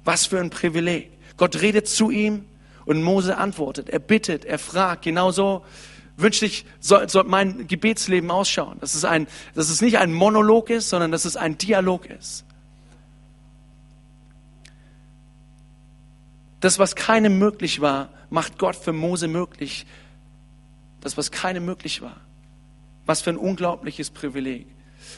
Was 0.03 0.27
für 0.27 0.39
ein 0.39 0.51
Privileg. 0.51 1.09
Gott 1.35 1.61
redet 1.61 1.87
zu 1.87 2.11
ihm 2.11 2.45
und 2.85 3.01
Mose 3.01 3.37
antwortet. 3.37 3.89
Er 3.89 3.99
bittet, 3.99 4.45
er 4.45 4.59
fragt. 4.59 5.03
Genauso 5.03 5.65
wünschte 6.15 6.45
ich, 6.45 6.65
soll, 6.79 7.09
soll 7.09 7.23
mein 7.23 7.67
Gebetsleben 7.67 8.29
ausschauen. 8.29 8.77
Dass 8.81 8.93
es, 8.93 9.03
ein, 9.03 9.25
dass 9.55 9.69
es 9.69 9.81
nicht 9.81 9.97
ein 9.97 10.13
Monolog 10.13 10.69
ist, 10.69 10.89
sondern 10.89 11.11
dass 11.11 11.25
es 11.25 11.37
ein 11.37 11.57
Dialog 11.57 12.05
ist. 12.05 12.45
Das, 16.65 16.79
was 16.79 16.95
keinem 16.95 17.37
möglich 17.37 17.79
war, 17.79 18.09
macht 18.31 18.57
Gott 18.57 18.75
für 18.75 18.91
Mose 18.91 19.27
möglich. 19.27 19.85
Das, 20.99 21.15
was 21.15 21.29
keinem 21.29 21.63
möglich 21.63 22.01
war. 22.01 22.15
Was 23.05 23.21
für 23.21 23.29
ein 23.29 23.37
unglaubliches 23.37 24.09
Privileg. 24.09 24.65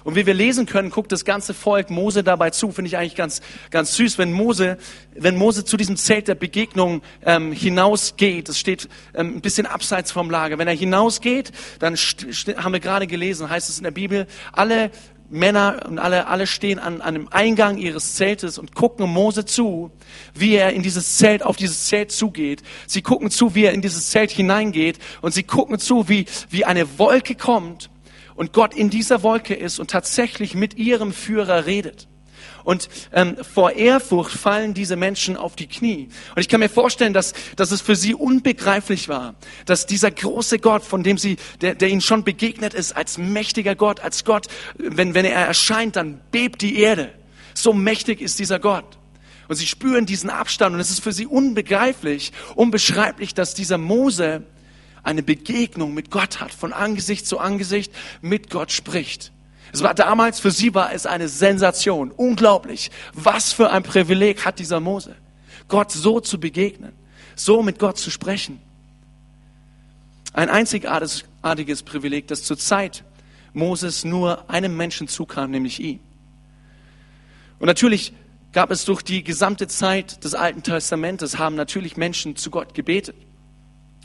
Und 0.03 0.15
wie 0.17 0.25
wir 0.25 0.33
lesen 0.33 0.65
können, 0.65 0.89
guckt 0.89 1.09
das 1.09 1.23
ganze 1.23 1.53
Volk 1.53 1.89
Mose 1.89 2.21
dabei 2.21 2.49
zu. 2.49 2.73
Finde 2.73 2.89
ich 2.89 2.97
eigentlich 2.97 3.15
ganz, 3.15 3.39
ganz 3.71 3.95
süß, 3.95 4.17
wenn 4.17 4.33
Mose, 4.33 4.77
wenn 5.15 5.37
Mose 5.37 5.63
zu 5.63 5.77
diesem 5.77 5.95
Zelt 5.95 6.27
der 6.27 6.35
Begegnung 6.35 7.01
ähm, 7.23 7.53
hinausgeht. 7.53 8.49
Das 8.49 8.59
steht 8.59 8.89
ähm, 9.13 9.37
ein 9.37 9.41
bisschen 9.41 9.67
abseits 9.67 10.11
vom 10.11 10.29
Lager. 10.29 10.57
Wenn 10.57 10.67
er 10.67 10.75
hinausgeht, 10.75 11.53
dann 11.79 11.95
haben 11.95 12.73
wir 12.73 12.81
gerade 12.81 13.07
gelesen, 13.07 13.49
heißt 13.49 13.69
es 13.69 13.77
in 13.77 13.85
der 13.85 13.91
Bibel, 13.91 14.27
alle 14.51 14.91
Männer 15.29 15.85
und 15.87 15.99
alle, 15.99 16.27
alle 16.27 16.47
stehen 16.47 16.79
an, 16.79 17.01
an 17.01 17.13
dem 17.13 17.27
Eingang 17.29 17.77
ihres 17.77 18.15
Zeltes 18.15 18.57
und 18.57 18.75
gucken 18.75 19.09
Mose 19.09 19.45
zu, 19.45 19.91
wie 20.33 20.55
er 20.55 20.71
in 20.71 20.83
dieses 20.83 21.17
Zelt, 21.17 21.43
auf 21.43 21.57
dieses 21.57 21.87
Zelt 21.87 22.11
zugeht. 22.11 22.63
Sie 22.85 23.01
gucken 23.01 23.29
zu, 23.29 23.53
wie 23.53 23.65
er 23.65 23.73
in 23.73 23.81
dieses 23.81 24.09
Zelt 24.09 24.31
hineingeht 24.31 24.99
und 25.21 25.33
sie 25.33 25.43
gucken 25.43 25.79
zu, 25.79 26.07
wie, 26.07 26.25
wie 26.49 26.65
eine 26.65 26.97
Wolke 26.97 27.35
kommt 27.35 27.89
und 28.35 28.53
Gott 28.53 28.73
in 28.73 28.89
dieser 28.89 29.23
Wolke 29.23 29.53
ist 29.53 29.79
und 29.79 29.89
tatsächlich 29.89 30.55
mit 30.55 30.77
ihrem 30.77 31.11
Führer 31.11 31.65
redet. 31.65 32.07
Und 32.67 32.89
ähm, 33.13 33.37
vor 33.41 33.71
Ehrfurcht 33.71 34.37
fallen 34.37 34.73
diese 34.73 34.97
Menschen 34.97 35.37
auf 35.37 35.55
die 35.55 35.67
Knie. 35.67 36.09
Und 36.35 36.41
ich 36.41 36.49
kann 36.49 36.59
mir 36.59 36.67
vorstellen, 36.67 37.13
dass, 37.13 37.31
dass 37.55 37.71
es 37.71 37.79
für 37.79 37.95
sie 37.95 38.13
unbegreiflich 38.13 39.07
war, 39.07 39.35
dass 39.65 39.85
dieser 39.85 40.11
große 40.11 40.59
Gott, 40.59 40.83
von 40.83 41.01
dem 41.01 41.17
sie, 41.17 41.37
der, 41.61 41.75
der 41.75 41.87
ihnen 41.87 42.01
schon 42.01 42.25
begegnet 42.25 42.73
ist, 42.73 42.91
als 42.91 43.17
mächtiger 43.17 43.73
Gott, 43.75 44.01
als 44.01 44.25
Gott, 44.25 44.47
wenn, 44.77 45.13
wenn 45.13 45.23
er 45.23 45.45
erscheint, 45.45 45.95
dann 45.95 46.19
bebt 46.31 46.61
die 46.61 46.77
Erde. 46.79 47.13
So 47.53 47.71
mächtig 47.71 48.19
ist 48.19 48.37
dieser 48.37 48.59
Gott. 48.59 48.97
Und 49.47 49.55
sie 49.55 49.65
spüren 49.65 50.05
diesen 50.05 50.29
Abstand 50.29 50.75
und 50.75 50.81
es 50.81 50.89
ist 50.89 51.01
für 51.01 51.13
sie 51.13 51.25
unbegreiflich, 51.25 52.33
unbeschreiblich, 52.55 53.33
dass 53.33 53.53
dieser 53.53 53.77
Mose 53.77 54.43
eine 55.03 55.23
Begegnung 55.23 55.93
mit 55.93 56.11
Gott 56.11 56.41
hat, 56.41 56.51
von 56.51 56.73
Angesicht 56.73 57.27
zu 57.27 57.39
Angesicht 57.39 57.93
mit 58.19 58.49
Gott 58.49 58.73
spricht. 58.73 59.31
Es 59.73 59.83
war 59.83 59.93
damals, 59.93 60.39
für 60.39 60.51
sie 60.51 60.73
war 60.73 60.93
es 60.93 61.05
eine 61.05 61.27
Sensation. 61.27 62.11
Unglaublich. 62.11 62.91
Was 63.13 63.53
für 63.53 63.69
ein 63.69 63.83
Privileg 63.83 64.45
hat 64.45 64.59
dieser 64.59 64.79
Mose, 64.79 65.15
Gott 65.67 65.91
so 65.91 66.19
zu 66.19 66.39
begegnen, 66.39 66.93
so 67.35 67.61
mit 67.61 67.79
Gott 67.79 67.97
zu 67.97 68.09
sprechen. 68.09 68.59
Ein 70.33 70.49
einzigartiges 70.49 71.83
Privileg, 71.83 72.27
das 72.27 72.43
zur 72.43 72.57
Zeit 72.57 73.03
Moses 73.53 74.05
nur 74.05 74.49
einem 74.49 74.77
Menschen 74.77 75.07
zukam, 75.07 75.51
nämlich 75.51 75.79
ihm. 75.79 75.99
Und 77.59 77.65
natürlich 77.65 78.13
gab 78.53 78.71
es 78.71 78.85
durch 78.85 79.01
die 79.01 79.23
gesamte 79.23 79.67
Zeit 79.67 80.23
des 80.23 80.35
Alten 80.35 80.63
Testamentes, 80.63 81.37
haben 81.37 81.55
natürlich 81.55 81.97
Menschen 81.97 82.35
zu 82.35 82.51
Gott 82.51 82.73
gebetet. 82.73 83.15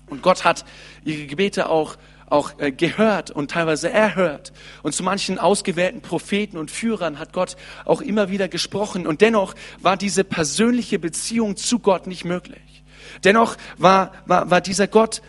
Und 0.07 0.23
Gott 0.23 0.45
hat 0.45 0.64
ihre 1.04 1.26
Gebete 1.26 1.69
auch, 1.69 1.97
auch 2.33 2.59
äh, 2.59 2.73
gehört 2.73 3.31
und 3.31 3.51
teilweise 3.51 3.91
erhört. 3.91 4.53
Und 4.83 4.95
zu 4.95 5.03
manchen 5.03 5.39
ausgewählten 5.39 6.01
Propheten 6.01 6.57
und 6.57 6.71
Führern 6.71 7.19
hat 7.19 7.33
Gott 7.33 7.57
auch 7.85 8.01
immer 8.01 8.31
wieder 8.31 8.49
gesprochen. 8.49 9.07
Und 9.07 9.21
dennoch 9.21 9.55
war 9.81 9.97
diese 9.97 10.25
persönliche 10.25 10.99
Beziehung 10.99 11.57
zu 11.57 11.79
Gott 11.79 12.07
nicht 12.07 12.25
möglich. 12.25 12.83
Dennoch 13.25 13.57
war, 13.77 14.12
war, 14.27 14.51
war 14.51 14.61
dieser 14.61 14.89
Gott, 14.89 15.23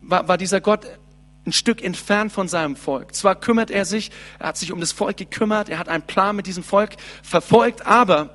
war, 0.00 0.28
war 0.28 0.36
dieser 0.36 0.60
Gott 0.60 0.86
ein 1.46 1.52
Stück 1.52 1.82
entfernt 1.82 2.32
von 2.32 2.48
seinem 2.48 2.74
Volk. 2.74 3.14
Zwar 3.14 3.36
kümmert 3.36 3.70
er 3.70 3.84
sich, 3.84 4.10
er 4.38 4.48
hat 4.48 4.56
sich 4.56 4.72
um 4.72 4.80
das 4.80 4.92
Volk 4.92 5.16
gekümmert, 5.16 5.68
er 5.68 5.78
hat 5.78 5.88
einen 5.88 6.04
Plan 6.04 6.34
mit 6.34 6.46
diesem 6.46 6.64
Volk 6.64 6.96
verfolgt, 7.22 7.86
aber 7.86 8.30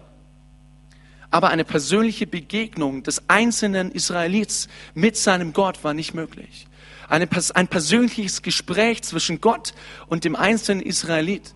aber 1.31 1.49
eine 1.49 1.63
persönliche 1.63 2.25
Begegnung 2.25 3.03
des 3.03 3.29
einzelnen 3.29 3.91
Israelits 3.91 4.67
mit 4.95 5.15
seinem 5.15 5.53
Gott 5.53 5.83
war 5.83 5.93
nicht 5.93 6.15
möglich. 6.15 6.68
Eine, 7.09 7.27
ein 7.55 7.67
persönliches 7.67 8.43
Gespräch 8.43 9.01
zwischen 9.01 9.41
Gott 9.41 9.73
und 10.07 10.23
dem 10.23 10.35
einzelnen 10.35 10.81
Israelit 10.81 11.53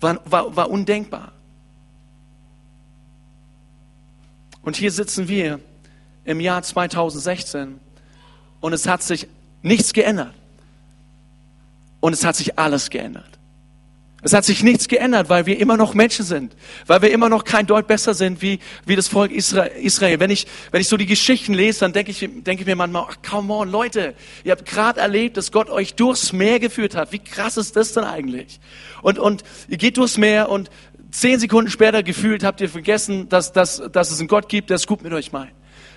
war, 0.00 0.20
war, 0.24 0.56
war 0.56 0.70
undenkbar. 0.70 1.32
Und 4.62 4.76
hier 4.76 4.90
sitzen 4.90 5.28
wir 5.28 5.60
im 6.24 6.40
Jahr 6.40 6.62
2016 6.62 7.78
und 8.60 8.72
es 8.72 8.86
hat 8.86 9.02
sich 9.02 9.28
nichts 9.60 9.92
geändert. 9.92 10.32
Und 12.00 12.14
es 12.14 12.24
hat 12.24 12.36
sich 12.36 12.58
alles 12.58 12.90
geändert. 12.90 13.31
Es 14.24 14.32
hat 14.32 14.44
sich 14.44 14.62
nichts 14.62 14.86
geändert, 14.86 15.28
weil 15.28 15.46
wir 15.46 15.58
immer 15.58 15.76
noch 15.76 15.94
Menschen 15.94 16.24
sind, 16.24 16.54
weil 16.86 17.02
wir 17.02 17.10
immer 17.10 17.28
noch 17.28 17.42
kein 17.42 17.66
Deut 17.66 17.88
besser 17.88 18.14
sind 18.14 18.40
wie, 18.40 18.60
wie 18.86 18.94
das 18.94 19.08
Volk 19.08 19.32
Israel. 19.32 20.20
Wenn 20.20 20.30
ich, 20.30 20.46
wenn 20.70 20.80
ich 20.80 20.86
so 20.86 20.96
die 20.96 21.06
Geschichten 21.06 21.54
lese, 21.54 21.80
dann 21.80 21.92
denke 21.92 22.12
ich, 22.12 22.20
denke 22.20 22.62
ich 22.62 22.66
mir 22.66 22.76
manchmal, 22.76 23.06
ach, 23.10 23.16
come 23.28 23.52
on, 23.52 23.68
Leute, 23.68 24.14
ihr 24.44 24.52
habt 24.52 24.64
gerade 24.64 25.00
erlebt, 25.00 25.36
dass 25.36 25.50
Gott 25.50 25.68
euch 25.70 25.94
durchs 25.94 26.32
Meer 26.32 26.60
geführt 26.60 26.94
hat. 26.94 27.10
Wie 27.10 27.18
krass 27.18 27.56
ist 27.56 27.74
das 27.74 27.94
denn 27.94 28.04
eigentlich? 28.04 28.60
Und, 29.02 29.18
und 29.18 29.42
ihr 29.66 29.76
geht 29.76 29.96
durchs 29.96 30.16
Meer 30.18 30.50
und 30.50 30.70
zehn 31.10 31.40
Sekunden 31.40 31.70
später 31.70 32.04
gefühlt 32.04 32.44
habt 32.44 32.60
ihr 32.60 32.68
vergessen, 32.68 33.28
dass, 33.28 33.52
dass, 33.52 33.82
dass 33.90 34.12
es 34.12 34.20
einen 34.20 34.28
Gott 34.28 34.48
gibt, 34.48 34.70
der 34.70 34.76
es 34.76 34.86
gut 34.86 35.02
mit 35.02 35.12
euch 35.12 35.32
meint. 35.32 35.52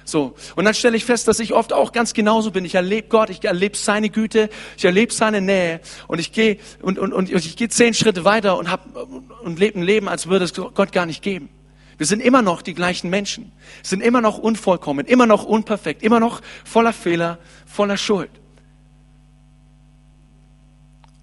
So. 0.05 0.35
Und 0.55 0.65
dann 0.65 0.75
stelle 0.75 0.95
ich 0.95 1.03
fest, 1.03 1.27
dass 1.27 1.39
ich 1.39 1.53
oft 1.53 1.73
auch 1.73 1.91
ganz 1.91 2.13
genauso 2.13 2.51
bin. 2.51 2.63
Ich 2.63 2.75
erlebe 2.75 3.07
Gott, 3.09 3.31
ich 3.31 3.43
erlebe 3.43 3.75
seine 3.75 4.09
Güte, 4.09 4.49
ich 4.77 4.85
erlebe 4.85 5.11
seine 5.11 5.41
Nähe 5.41 5.81
und 6.07 6.19
ich 6.19 6.31
gehe 6.31 6.59
und, 6.81 6.99
und, 6.99 7.11
und 7.11 7.31
ich 7.31 7.57
gehe 7.57 7.69
zehn 7.69 7.93
Schritte 7.93 8.23
weiter 8.23 8.57
und 8.57 8.69
hab, 8.69 8.95
und 9.43 9.59
lebe 9.59 9.79
ein 9.79 9.83
Leben, 9.83 10.07
als 10.07 10.27
würde 10.27 10.45
es 10.45 10.53
Gott 10.53 10.91
gar 10.91 11.07
nicht 11.07 11.23
geben. 11.23 11.49
Wir 11.97 12.05
sind 12.05 12.19
immer 12.19 12.41
noch 12.41 12.61
die 12.61 12.73
gleichen 12.73 13.09
Menschen, 13.09 13.51
sind 13.81 14.01
immer 14.01 14.21
noch 14.21 14.37
unvollkommen, 14.37 15.05
immer 15.05 15.25
noch 15.25 15.43
unperfekt, 15.43 16.03
immer 16.03 16.19
noch 16.19 16.41
voller 16.65 16.93
Fehler, 16.93 17.39
voller 17.65 17.97
Schuld. 17.97 18.29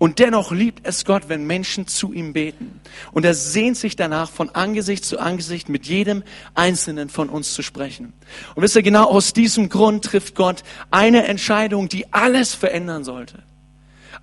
Und 0.03 0.19
dennoch 0.19 0.51
liebt 0.51 0.85
es 0.85 1.05
Gott, 1.05 1.29
wenn 1.29 1.47
Menschen 1.47 1.87
zu 1.87 2.13
ihm 2.13 2.33
beten. 2.33 2.81
Und 3.13 3.25
er 3.25 3.35
sehnt 3.35 3.77
sich 3.77 3.95
danach, 3.95 4.33
von 4.33 4.51
Angesicht 4.51 5.05
zu 5.05 5.21
Angesicht 5.21 5.69
mit 5.69 5.87
jedem 5.87 6.25
Einzelnen 6.57 7.09
von 7.09 7.29
uns 7.29 7.55
zu 7.55 7.63
sprechen. 7.63 8.13
Und 8.57 8.65
wisst 8.65 8.75
ihr, 8.75 8.83
genau 8.83 9.05
aus 9.05 9.33
diesem 9.33 9.69
Grund 9.69 10.05
trifft 10.05 10.35
Gott 10.35 10.65
eine 10.91 11.29
Entscheidung, 11.29 11.89
die 11.89 12.13
alles 12.13 12.53
verändern 12.53 13.05
sollte. 13.05 13.45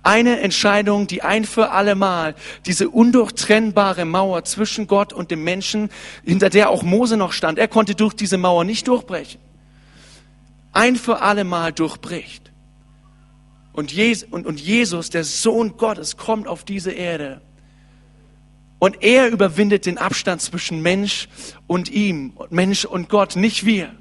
Eine 0.02 0.40
Entscheidung, 0.40 1.06
die 1.06 1.22
ein 1.22 1.46
für 1.46 1.70
alle 1.70 1.94
Mal 1.94 2.34
diese 2.66 2.90
undurchtrennbare 2.90 4.04
Mauer 4.04 4.44
zwischen 4.44 4.86
Gott 4.86 5.14
und 5.14 5.30
dem 5.30 5.44
Menschen, 5.44 5.88
hinter 6.26 6.50
der 6.50 6.68
auch 6.68 6.82
Mose 6.82 7.16
noch 7.16 7.32
stand, 7.32 7.58
er 7.58 7.68
konnte 7.68 7.94
durch 7.94 8.12
diese 8.12 8.36
Mauer 8.36 8.64
nicht 8.64 8.86
durchbrechen. 8.86 9.40
ein 10.74 10.96
für 10.96 11.22
alle 11.22 11.44
Mal 11.44 11.72
durchbricht. 11.72 12.49
Und, 13.72 13.92
Jesus, 13.92 15.10
der 15.10 15.24
Sohn 15.24 15.76
Gottes, 15.76 16.16
kommt 16.16 16.48
auf 16.48 16.64
diese 16.64 16.92
Erde. 16.92 17.40
Und 18.78 19.02
er 19.02 19.28
überwindet 19.28 19.86
den 19.86 19.98
Abstand 19.98 20.40
zwischen 20.40 20.80
Mensch 20.82 21.28
und 21.66 21.90
ihm, 21.90 22.32
Mensch 22.48 22.84
und 22.84 23.08
Gott, 23.08 23.36
nicht 23.36 23.64
wir. 23.66 23.94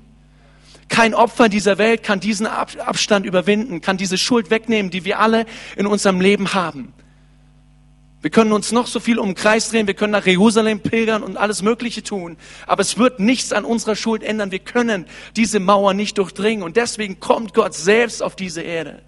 Kein 0.88 1.14
Opfer 1.14 1.50
dieser 1.50 1.78
Welt 1.78 2.02
kann 2.02 2.20
diesen 2.20 2.48
Abstand 2.48 3.26
überwinden, 3.26 3.82
kann 3.82 3.98
diese 3.98 4.18
Schuld 4.18 4.50
wegnehmen, 4.50 4.90
die 4.90 5.06
wir 5.06 5.20
alle 5.20 5.46
in 5.76 5.86
unserem 5.86 6.20
Leben 6.20 6.54
haben. 6.54 6.94
Wir 8.22 8.32
können 8.32 8.52
uns 8.52 8.72
noch 8.72 8.88
so 8.88 9.00
viel 9.00 9.18
um 9.20 9.30
den 9.30 9.36
Kreis 9.36 9.70
drehen, 9.70 9.88
wir 9.88 9.94
können 9.94 10.12
nach 10.12 10.26
Jerusalem 10.26 10.82
pilgern 10.82 11.24
und 11.24 11.38
alles 11.38 11.62
Mögliche 11.62 12.04
tun, 12.04 12.36
aber 12.68 12.82
es 12.82 12.98
wird 12.98 13.20
nichts 13.20 13.54
an 13.54 13.64
unserer 13.64 13.96
Schuld 13.96 14.24
ändern. 14.24 14.52
Wir 14.52 14.60
können 14.60 15.06
diese 15.38 15.62
Mauer 15.62 15.94
nicht 15.94 16.18
durchdringen 16.18 16.64
und 16.64 16.76
deswegen 16.76 17.22
kommt 17.22 17.54
Gott 17.54 17.74
selbst 17.74 18.22
auf 18.22 18.36
diese 18.36 18.62
Erde. 18.62 19.04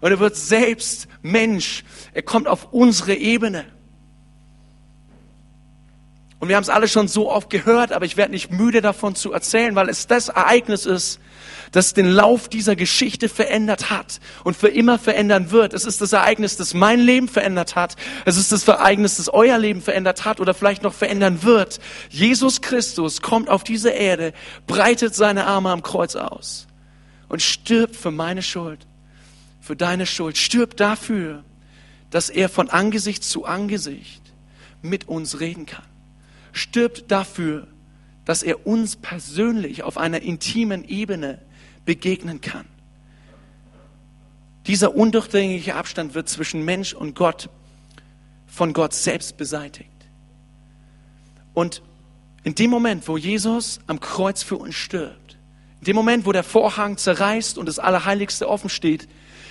Und 0.00 0.10
er 0.10 0.18
wird 0.18 0.36
selbst 0.36 1.08
Mensch. 1.22 1.84
Er 2.14 2.22
kommt 2.22 2.48
auf 2.48 2.72
unsere 2.72 3.14
Ebene. 3.14 3.64
Und 6.40 6.48
wir 6.48 6.56
haben 6.56 6.62
es 6.62 6.68
alle 6.68 6.86
schon 6.86 7.08
so 7.08 7.30
oft 7.30 7.50
gehört, 7.50 7.90
aber 7.90 8.04
ich 8.04 8.16
werde 8.16 8.30
nicht 8.30 8.52
müde 8.52 8.80
davon 8.80 9.16
zu 9.16 9.32
erzählen, 9.32 9.74
weil 9.74 9.88
es 9.88 10.06
das 10.06 10.28
Ereignis 10.28 10.86
ist, 10.86 11.18
das 11.72 11.94
den 11.94 12.06
Lauf 12.06 12.48
dieser 12.48 12.76
Geschichte 12.76 13.28
verändert 13.28 13.90
hat 13.90 14.20
und 14.44 14.56
für 14.56 14.68
immer 14.68 14.98
verändern 14.98 15.50
wird. 15.50 15.74
Es 15.74 15.84
ist 15.84 16.00
das 16.00 16.12
Ereignis, 16.12 16.56
das 16.56 16.74
mein 16.74 17.00
Leben 17.00 17.28
verändert 17.28 17.74
hat. 17.74 17.96
Es 18.24 18.36
ist 18.36 18.52
das 18.52 18.66
Ereignis, 18.68 19.16
das 19.16 19.28
euer 19.28 19.58
Leben 19.58 19.82
verändert 19.82 20.24
hat 20.24 20.40
oder 20.40 20.54
vielleicht 20.54 20.84
noch 20.84 20.94
verändern 20.94 21.42
wird. 21.42 21.80
Jesus 22.08 22.60
Christus 22.60 23.20
kommt 23.20 23.50
auf 23.50 23.64
diese 23.64 23.90
Erde, 23.90 24.32
breitet 24.68 25.16
seine 25.16 25.46
Arme 25.46 25.70
am 25.70 25.82
Kreuz 25.82 26.14
aus 26.14 26.68
und 27.28 27.42
stirbt 27.42 27.96
für 27.96 28.12
meine 28.12 28.42
Schuld, 28.42 28.86
für 29.68 29.76
deine 29.76 30.06
Schuld, 30.06 30.38
stirbt 30.38 30.80
dafür, 30.80 31.44
dass 32.08 32.30
er 32.30 32.48
von 32.48 32.70
Angesicht 32.70 33.22
zu 33.22 33.44
Angesicht 33.44 34.22
mit 34.80 35.08
uns 35.08 35.40
reden 35.40 35.66
kann. 35.66 35.84
Stirbt 36.52 37.10
dafür, 37.10 37.68
dass 38.24 38.42
er 38.42 38.66
uns 38.66 38.96
persönlich 38.96 39.82
auf 39.82 39.98
einer 39.98 40.22
intimen 40.22 40.88
Ebene 40.88 41.42
begegnen 41.84 42.40
kann. 42.40 42.64
Dieser 44.66 44.94
undurchdringliche 44.94 45.74
Abstand 45.74 46.14
wird 46.14 46.30
zwischen 46.30 46.64
Mensch 46.64 46.94
und 46.94 47.14
Gott 47.14 47.50
von 48.46 48.72
Gott 48.72 48.94
selbst 48.94 49.36
beseitigt. 49.36 49.90
Und 51.52 51.82
in 52.42 52.54
dem 52.54 52.70
Moment, 52.70 53.06
wo 53.06 53.18
Jesus 53.18 53.80
am 53.86 54.00
Kreuz 54.00 54.42
für 54.42 54.56
uns 54.56 54.76
stirbt, 54.76 55.36
in 55.80 55.84
dem 55.84 55.96
Moment, 55.96 56.24
wo 56.24 56.32
der 56.32 56.42
Vorhang 56.42 56.96
zerreißt 56.96 57.58
und 57.58 57.66
das 57.66 57.78
Allerheiligste 57.78 58.48
offen 58.48 58.70
steht, 58.70 59.06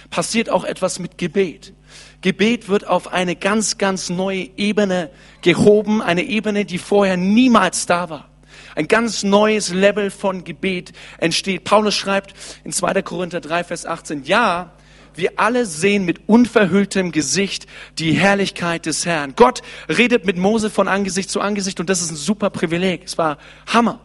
passiert 0.10 0.50
auch 0.50 0.64
etwas 0.64 1.00
mit 1.00 1.18
Gebet. 1.18 1.74
Gebet 2.22 2.68
wird 2.68 2.88
auf 2.88 3.14
eine 3.14 3.36
ganz, 3.36 3.78
ganz 3.78 4.10
neue 4.10 4.50
Ebene 4.58 5.12
gehoben, 5.42 6.02
eine 6.02 6.24
Ebene, 6.24 6.66
die 6.66 6.78
vorher 6.78 7.18
niemals 7.18 7.86
da 7.86 8.10
war. 8.10 8.30
Ein 8.76 8.88
ganz 8.88 9.24
neues 9.24 9.74
Level 9.74 10.12
von 10.12 10.44
Gebet 10.44 10.94
entsteht. 11.20 11.64
Paulus 11.64 11.96
schreibt 11.96 12.34
in 12.64 12.72
2. 12.72 13.02
Korinther 13.02 13.42
3, 13.42 13.64
Vers 13.64 13.86
18, 13.86 14.24
ja, 14.24 14.72
wir 15.16 15.40
alle 15.40 15.66
sehen 15.66 16.06
mit 16.06 16.30
unverhülltem 16.30 17.12
Gesicht 17.12 17.66
die 17.98 18.14
Herrlichkeit 18.14 18.86
des 18.86 19.06
Herrn. 19.06 19.34
Gott 19.36 19.64
redet 19.90 20.26
mit 20.26 20.38
Mose 20.38 20.70
von 20.70 20.88
Angesicht 20.88 21.32
zu 21.32 21.42
Angesicht 21.42 21.80
und 21.80 21.90
das 21.90 22.02
ist 22.02 22.12
ein 22.12 22.18
super 22.18 22.52
Privileg. 22.52 23.06
Es 23.06 23.18
war 23.18 23.40
Hammer. 23.66 24.00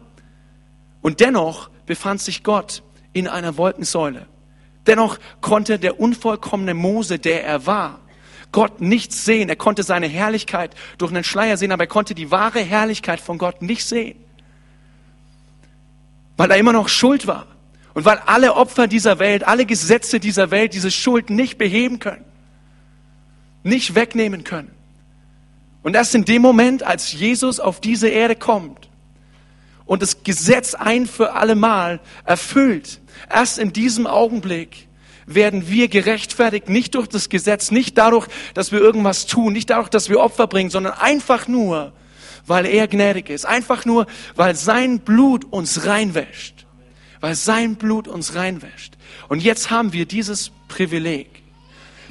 Und 1.01 1.19
dennoch 1.19 1.69
befand 1.85 2.21
sich 2.21 2.43
Gott 2.43 2.81
in 3.13 3.27
einer 3.27 3.57
Wolkensäule. 3.57 4.25
Dennoch 4.87 5.17
konnte 5.41 5.79
der 5.79 5.99
unvollkommene 5.99 6.73
Mose, 6.73 7.19
der 7.19 7.43
er 7.43 7.65
war, 7.65 7.99
Gott 8.51 8.81
nichts 8.81 9.25
sehen. 9.25 9.49
Er 9.49 9.55
konnte 9.55 9.83
seine 9.83 10.07
Herrlichkeit 10.07 10.75
durch 10.97 11.11
einen 11.11 11.23
Schleier 11.23 11.57
sehen, 11.57 11.71
aber 11.71 11.83
er 11.83 11.87
konnte 11.87 12.13
die 12.13 12.29
wahre 12.31 12.59
Herrlichkeit 12.59 13.19
von 13.19 13.37
Gott 13.37 13.61
nicht 13.61 13.85
sehen 13.85 14.23
weil 16.37 16.51
er 16.51 16.57
immer 16.57 16.73
noch 16.73 16.89
schuld 16.89 17.27
war 17.27 17.47
und 17.93 18.05
weil 18.05 18.17
alle 18.25 18.55
Opfer 18.55 18.87
dieser 18.87 19.19
Welt, 19.19 19.47
alle 19.47 19.65
Gesetze 19.65 20.19
dieser 20.19 20.51
Welt 20.51 20.73
diese 20.73 20.91
Schuld 20.91 21.29
nicht 21.29 21.57
beheben 21.57 21.99
können, 21.99 22.25
nicht 23.63 23.95
wegnehmen 23.95 24.43
können. 24.43 24.71
Und 25.83 25.95
erst 25.95 26.15
in 26.15 26.25
dem 26.25 26.41
Moment, 26.41 26.83
als 26.83 27.11
Jesus 27.11 27.59
auf 27.59 27.81
diese 27.81 28.07
Erde 28.07 28.35
kommt 28.35 28.89
und 29.93 30.01
das 30.01 30.23
Gesetz 30.23 30.73
ein 30.73 31.05
für 31.05 31.33
alle 31.33 31.53
Mal 31.53 31.99
erfüllt, 32.25 32.99
erst 33.31 33.59
in 33.59 33.73
diesem 33.73 34.07
Augenblick 34.07 34.87
werden 35.27 35.69
wir 35.69 35.87
gerechtfertigt, 35.87 36.67
nicht 36.67 36.95
durch 36.95 37.05
das 37.05 37.29
Gesetz, 37.29 37.69
nicht 37.69 37.95
dadurch, 37.99 38.27
dass 38.55 38.71
wir 38.71 38.79
irgendwas 38.79 39.27
tun, 39.27 39.53
nicht 39.53 39.69
dadurch, 39.69 39.89
dass 39.89 40.09
wir 40.09 40.19
Opfer 40.19 40.47
bringen, 40.47 40.71
sondern 40.71 40.93
einfach 40.93 41.47
nur, 41.47 41.93
weil 42.47 42.65
er 42.65 42.87
gnädig 42.87 43.29
ist. 43.29 43.45
Einfach 43.45 43.85
nur, 43.85 44.07
weil 44.35 44.55
sein 44.55 44.97
Blut 44.97 45.45
uns 45.45 45.85
reinwäscht. 45.85 46.65
Weil 47.19 47.35
sein 47.35 47.75
Blut 47.75 48.07
uns 48.07 48.33
reinwäscht. 48.33 48.97
Und 49.29 49.43
jetzt 49.43 49.69
haben 49.69 49.93
wir 49.93 50.07
dieses 50.07 50.49
Privileg. 50.69 51.29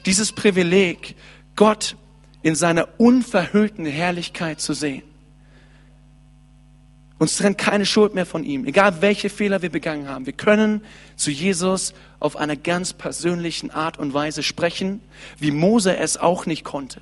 Dieses 0.07 0.31
Privileg, 0.31 1.17
Gott 1.57 1.97
in 2.43 2.55
seiner 2.55 2.87
unverhüllten 2.99 3.87
Herrlichkeit 3.87 4.61
zu 4.61 4.73
sehen. 4.73 5.03
Uns 7.23 7.37
trennt 7.37 7.57
keine 7.57 7.87
Schuld 7.87 8.17
mehr 8.17 8.27
von 8.27 8.43
ihm, 8.43 8.65
egal 8.65 9.01
welche 9.01 9.31
Fehler 9.31 9.63
wir 9.63 9.71
begangen 9.71 10.09
haben. 10.09 10.27
Wir 10.27 10.33
können 10.33 10.83
zu 11.15 11.31
Jesus 11.31 11.95
auf 12.19 12.35
einer 12.35 12.57
ganz 12.57 12.95
persönlichen 12.95 13.71
Art 13.71 13.97
und 13.97 14.13
Weise 14.13 14.43
sprechen, 14.43 15.01
wie 15.39 15.53
Mose 15.53 15.97
es 15.97 16.17
auch 16.17 16.47
nicht 16.47 16.65
konnte. 16.65 17.01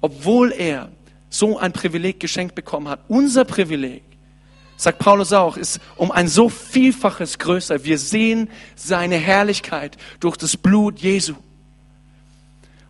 Obwohl 0.00 0.52
er 0.52 0.88
so 1.28 1.58
ein 1.58 1.74
Privileg 1.74 2.18
geschenkt 2.18 2.54
bekommen 2.54 2.88
hat. 2.88 3.00
Unser 3.08 3.44
Privileg, 3.44 4.02
sagt 4.78 5.00
Paulus 5.00 5.34
auch, 5.34 5.58
ist 5.58 5.80
um 5.96 6.10
ein 6.10 6.28
so 6.28 6.48
Vielfaches 6.48 7.38
größer. 7.38 7.84
Wir 7.84 7.98
sehen 7.98 8.48
seine 8.74 9.16
Herrlichkeit 9.16 9.98
durch 10.20 10.38
das 10.38 10.56
Blut 10.56 10.98
Jesu. 10.98 11.34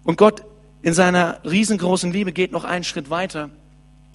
Und 0.04 0.16
Gott 0.16 0.44
in 0.82 0.94
seiner 0.94 1.40
riesengroßen 1.44 2.12
Liebe 2.12 2.30
geht 2.30 2.52
noch 2.52 2.62
einen 2.62 2.84
Schritt 2.84 3.10
weiter. 3.10 3.50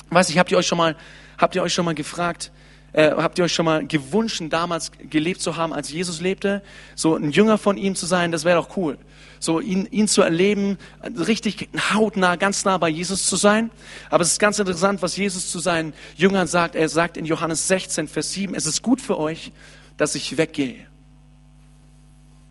Weiß 0.10 0.30
ich, 0.30 0.38
habt 0.38 0.52
ihr 0.52 0.58
euch 0.58 0.68
schon 0.68 0.78
mal, 0.78 0.96
habt 1.38 1.56
ihr 1.56 1.64
euch 1.64 1.74
schon 1.74 1.86
mal 1.86 1.96
gefragt, 1.96 2.52
äh, 2.94 3.12
habt 3.12 3.38
ihr 3.38 3.46
euch 3.46 3.54
schon 3.54 3.66
mal 3.66 3.86
gewünscht, 3.86 4.42
damals 4.50 4.92
gelebt 5.10 5.42
zu 5.42 5.56
haben, 5.56 5.74
als 5.74 5.92
Jesus 5.92 6.22
lebte? 6.22 6.62
So 6.96 7.16
ein 7.16 7.32
Jünger 7.32 7.58
von 7.58 7.78
ihm 7.78 7.96
zu 7.96 8.06
sein, 8.06 8.32
das 8.32 8.46
wäre 8.46 8.58
doch 8.58 8.78
cool 8.78 8.98
so 9.40 9.60
ihn, 9.60 9.88
ihn 9.92 10.08
zu 10.08 10.22
erleben, 10.22 10.78
richtig 11.04 11.70
hautnah, 11.94 12.36
ganz 12.36 12.66
nah 12.66 12.78
bei 12.78 12.90
Jesus 12.90 13.28
zu 13.28 13.36
sein. 13.36 13.72
Aber 14.10 14.24
es 14.24 14.32
ist 14.32 14.40
ganz 14.40 14.60
interessant, 14.60 15.02
was 15.02 15.18
Jesus 15.18 15.52
zu 15.52 15.60
seinen 15.60 15.94
Jüngern 16.16 16.48
sagt. 16.48 16.76
Er 16.76 16.90
sagt 16.90 17.18
in 17.18 17.26
Johannes 17.26 17.68
16, 17.68 18.08
Vers 18.08 18.34
7, 18.34 18.56
es 18.56 18.66
ist 18.66 18.82
gut 18.82 19.02
für 19.02 19.18
euch, 19.18 19.52
dass 19.98 20.16
ich 20.16 20.38
weggehe. 20.38 20.87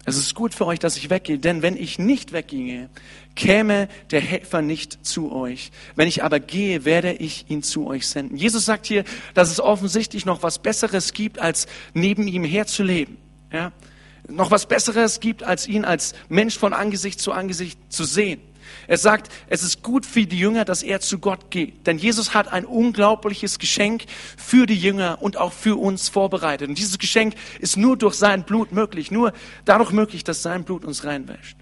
Es 0.07 0.17
ist 0.17 0.35
gut 0.35 0.55
für 0.55 0.67
euch, 0.67 0.79
dass 0.79 0.97
ich 0.97 1.11
weggehe, 1.11 1.39
denn 1.39 1.63
wenn 1.63 1.77
ich 1.77 1.99
nicht 1.99 2.33
wegginge, 2.33 2.89
käme 3.35 3.89
der 4.11 4.21
Helfer 4.21 4.63
nicht 4.63 5.05
zu 5.05 5.33
euch. 5.33 5.73
Wenn 5.97 6.09
ich 6.09 6.23
aber 6.23 6.41
gehe, 6.41 6.85
werde 6.85 7.13
ich 7.13 7.51
ihn 7.51 7.63
zu 7.63 7.87
euch 7.87 8.07
senden. 8.07 8.37
Jesus 8.37 8.65
sagt 8.65 8.87
hier, 8.87 9.05
dass 9.35 9.51
es 9.51 9.61
offensichtlich 9.61 10.25
noch 10.25 10.43
was 10.43 10.61
Besseres 10.61 11.13
gibt, 11.13 11.41
als 11.41 11.67
neben 11.93 12.29
ihm 12.29 12.45
herzuleben. 12.45 13.19
Ja? 13.53 13.73
noch 14.29 14.51
was 14.51 14.67
Besseres 14.67 15.21
gibt, 15.21 15.43
als 15.43 15.67
ihn 15.67 15.85
als 15.85 16.15
Mensch 16.29 16.59
von 16.59 16.73
Angesicht 16.73 17.21
zu 17.21 17.33
Angesicht 17.33 17.79
zu 17.89 18.05
sehen. 18.05 18.41
Er 18.87 18.99
sagt, 18.99 19.33
es 19.49 19.63
ist 19.63 19.83
gut 19.83 20.07
für 20.07 20.27
die 20.27 20.39
Jünger, 20.39 20.65
dass 20.65 20.83
er 20.83 21.01
zu 21.01 21.19
Gott 21.19 21.51
geht. 21.51 21.87
Denn 21.87 21.99
Jesus 21.99 22.35
hat 22.35 22.53
ein 22.53 22.65
unglaubliches 22.65 23.59
Geschenk 23.59 24.05
für 24.37 24.67
die 24.67 24.79
Jünger 24.79 25.19
und 25.21 25.37
auch 25.37 25.53
für 25.53 25.79
uns 25.79 26.09
vorbereitet. 26.09 26.69
Und 26.69 26.79
dieses 26.79 26.99
Geschenk 26.99 27.35
ist 27.61 27.77
nur 27.77 27.97
durch 27.97 28.15
sein 28.15 28.45
Blut 28.45 28.73
möglich, 28.73 29.11
nur 29.11 29.33
dadurch 29.65 29.91
möglich, 29.91 30.25
dass 30.25 30.43
sein 30.43 30.65
Blut 30.65 30.85
uns 30.85 31.05
reinwäscht. 31.05 31.57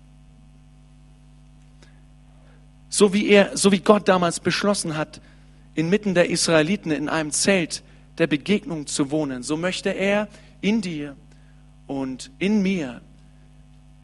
So 2.89 3.13
wie 3.13 3.29
er, 3.29 3.57
so 3.57 3.73
wie 3.73 3.81
Gott 3.81 4.09
damals 4.09 4.41
beschlossen 4.41 4.97
hat, 4.97 5.21
inmitten 5.75 6.15
der 6.15 6.31
Israeliten 6.31 6.91
in 6.91 7.09
einem 7.09 7.33
Zelt 7.33 7.83
der 8.19 8.27
Begegnung 8.27 8.87
zu 8.87 9.11
wohnen, 9.11 9.43
so 9.43 9.57
möchte 9.57 9.91
er 9.91 10.29
in 10.61 10.81
dir 10.81 11.17
und 11.87 12.31
in 12.39 12.63
mir 12.63 13.01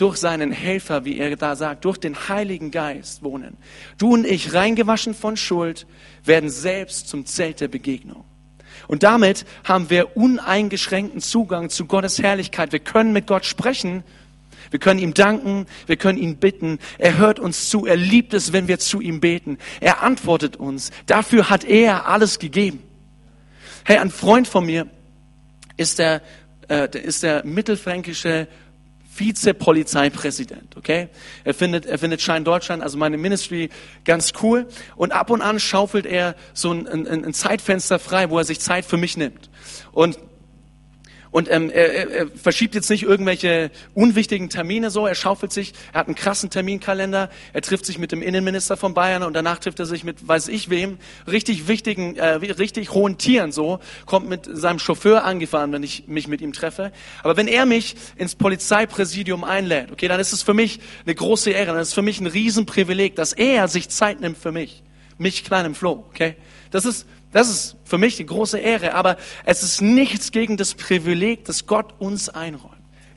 durch 0.01 0.17
seinen 0.17 0.51
Helfer, 0.51 1.05
wie 1.05 1.19
er 1.19 1.37
da 1.37 1.57
sagt, 1.57 1.85
durch 1.85 1.99
den 1.99 2.29
Heiligen 2.29 2.71
Geist 2.71 3.23
wohnen. 3.23 3.59
Du 3.99 4.15
und 4.15 4.27
ich, 4.27 4.55
reingewaschen 4.55 5.15
von 5.15 5.37
Schuld, 5.37 5.87
werden 6.25 6.49
selbst 6.49 7.09
zum 7.09 7.27
Zelt 7.27 7.61
der 7.61 7.69
Begegnung. 7.69 8.25
Und 8.89 9.03
damit 9.03 9.45
haben 9.63 9.91
wir 9.91 10.17
uneingeschränkten 10.17 11.21
Zugang 11.21 11.69
zu 11.69 11.85
Gottes 11.85 12.19
Herrlichkeit. 12.19 12.73
Wir 12.73 12.79
können 12.79 13.13
mit 13.13 13.27
Gott 13.27 13.45
sprechen. 13.45 14.03
Wir 14.71 14.81
können 14.81 15.01
ihm 15.01 15.13
danken. 15.13 15.67
Wir 15.87 15.97
können 15.97 16.19
ihn 16.19 16.37
bitten. 16.37 16.79
Er 16.97 17.19
hört 17.19 17.39
uns 17.39 17.69
zu. 17.69 17.85
Er 17.85 17.97
liebt 17.97 18.33
es, 18.33 18.55
wenn 18.55 18.69
wir 18.69 18.79
zu 18.79 19.01
ihm 19.01 19.21
beten. 19.21 19.59
Er 19.81 20.03
antwortet 20.03 20.57
uns. 20.57 20.93
Dafür 21.07 21.51
hat 21.51 21.65
er 21.65 22.07
alles 22.07 22.39
gegeben. 22.39 22.83
Hey, 23.85 23.99
ein 23.99 24.11
Freund 24.11 24.49
von 24.49 24.65
mir 24.65 24.87
ist 25.77 25.99
der 25.99 26.23
äh, 26.69 26.89
ist 26.99 27.23
der 27.23 27.45
mittelfränkische 27.45 28.49
Vizepolizeipräsident, 29.21 30.77
okay? 30.77 31.09
Er 31.45 31.55
findet, 31.55 31.87
er 31.87 31.99
findet 31.99 32.21
Schein 32.23 32.45
Deutschland, 32.45 32.83
also 32.83 32.99
meine 32.99 33.19
Ministry, 33.19 33.69
ganz 34.05 34.33
cool. 34.43 34.67
Und 34.97 35.13
ab 35.13 35.31
und 35.31 35.43
an 35.43 35.61
schaufelt 35.61 36.07
er 36.07 36.35
so 36.55 36.73
ein, 36.73 36.89
ein, 36.89 37.25
ein 37.25 37.35
Zeitfenster 37.35 37.99
frei, 37.99 38.31
wo 38.31 38.39
er 38.39 38.45
sich 38.45 38.61
Zeit 38.61 38.85
für 38.85 38.97
mich 38.97 39.17
nimmt. 39.17 39.51
Und 39.93 40.19
und 41.31 41.51
ähm, 41.51 41.71
er, 41.71 41.93
er, 41.93 42.11
er 42.11 42.27
verschiebt 42.29 42.75
jetzt 42.75 42.91
nicht 42.91 43.05
irgendwelche 43.05 43.71
unwichtigen 43.95 44.49
Termine 44.49 44.91
so, 44.91 45.07
er 45.07 45.15
schaufelt 45.15 45.53
sich, 45.53 45.75
er 45.93 46.01
hat 46.01 46.09
einen 46.09 46.17
krassen 46.17 46.51
Terminkalender, 46.51 47.31
er 47.53 47.63
trifft 47.63 47.87
sich 47.87 47.99
mit 47.99 48.11
dem 48.11 48.23
Innenminister 48.23 48.77
von 48.77 48.95
Bayern 48.95 49.23
und 49.23 49.35
danach 49.35 49.59
trifft 49.59 49.79
er 49.79 49.87
sich 49.87 50.03
mit 50.03 50.27
weiß 50.27 50.49
ich 50.49 50.71
wem, 50.71 50.99
richtig 51.31 51.69
wichtigen, 51.69 52.17
äh, 52.17 52.35
richtig 52.35 52.93
hohen 52.93 53.19
Tieren 53.19 53.53
so, 53.53 53.79
kommt 54.07 54.29
mit 54.29 54.49
seinem 54.51 54.79
Chauffeur 54.79 55.25
angefahren, 55.25 55.73
wenn 55.73 55.83
ich 55.83 56.09
mich 56.09 56.27
mit 56.27 56.41
ihm 56.41 56.53
treffe. 56.53 56.93
Aber 57.23 57.37
wenn 57.37 57.49
er 57.49 57.65
mich 57.65 57.95
ins 58.17 58.35
Polizeipräsidium 58.35 59.45
einlädt, 59.45 59.93
okay, 59.93 60.09
dann 60.09 60.21
ist 60.21 60.33
es 60.33 60.43
für 60.43 60.55
mich 60.55 60.81
eine 61.05 61.15
große 61.15 61.51
Ehre, 61.51 61.73
dann 61.73 61.81
ist 61.81 61.89
es 61.89 61.95
für 61.95 62.03
mich 62.03 62.21
ein 62.21 62.27
Riesenprivileg, 62.27 63.15
dass 63.15 63.33
er 63.33 63.69
sich 63.69 63.89
Zeit 63.89 64.21
nimmt 64.21 64.39
für 64.39 64.53
mich, 64.53 64.83
mich 65.19 65.45
kleinem 65.45 65.75
Flo, 65.75 66.05
okay? 66.11 66.35
Das 66.71 66.85
ist 66.85 67.07
das 67.33 67.49
ist 67.49 67.77
für 67.85 67.99
mich 67.99 68.17
die 68.17 68.27
große 68.27 68.59
Ehre, 68.59 68.95
aber 68.95 69.17
es 69.45 69.63
ist 69.63 69.81
nichts 69.81 70.33
gegen 70.33 70.57
das 70.57 70.75
Privileg, 70.75 71.45
das 71.45 71.67
Gott 71.67 71.95
uns 71.99 72.29
einräumt. 72.29 72.75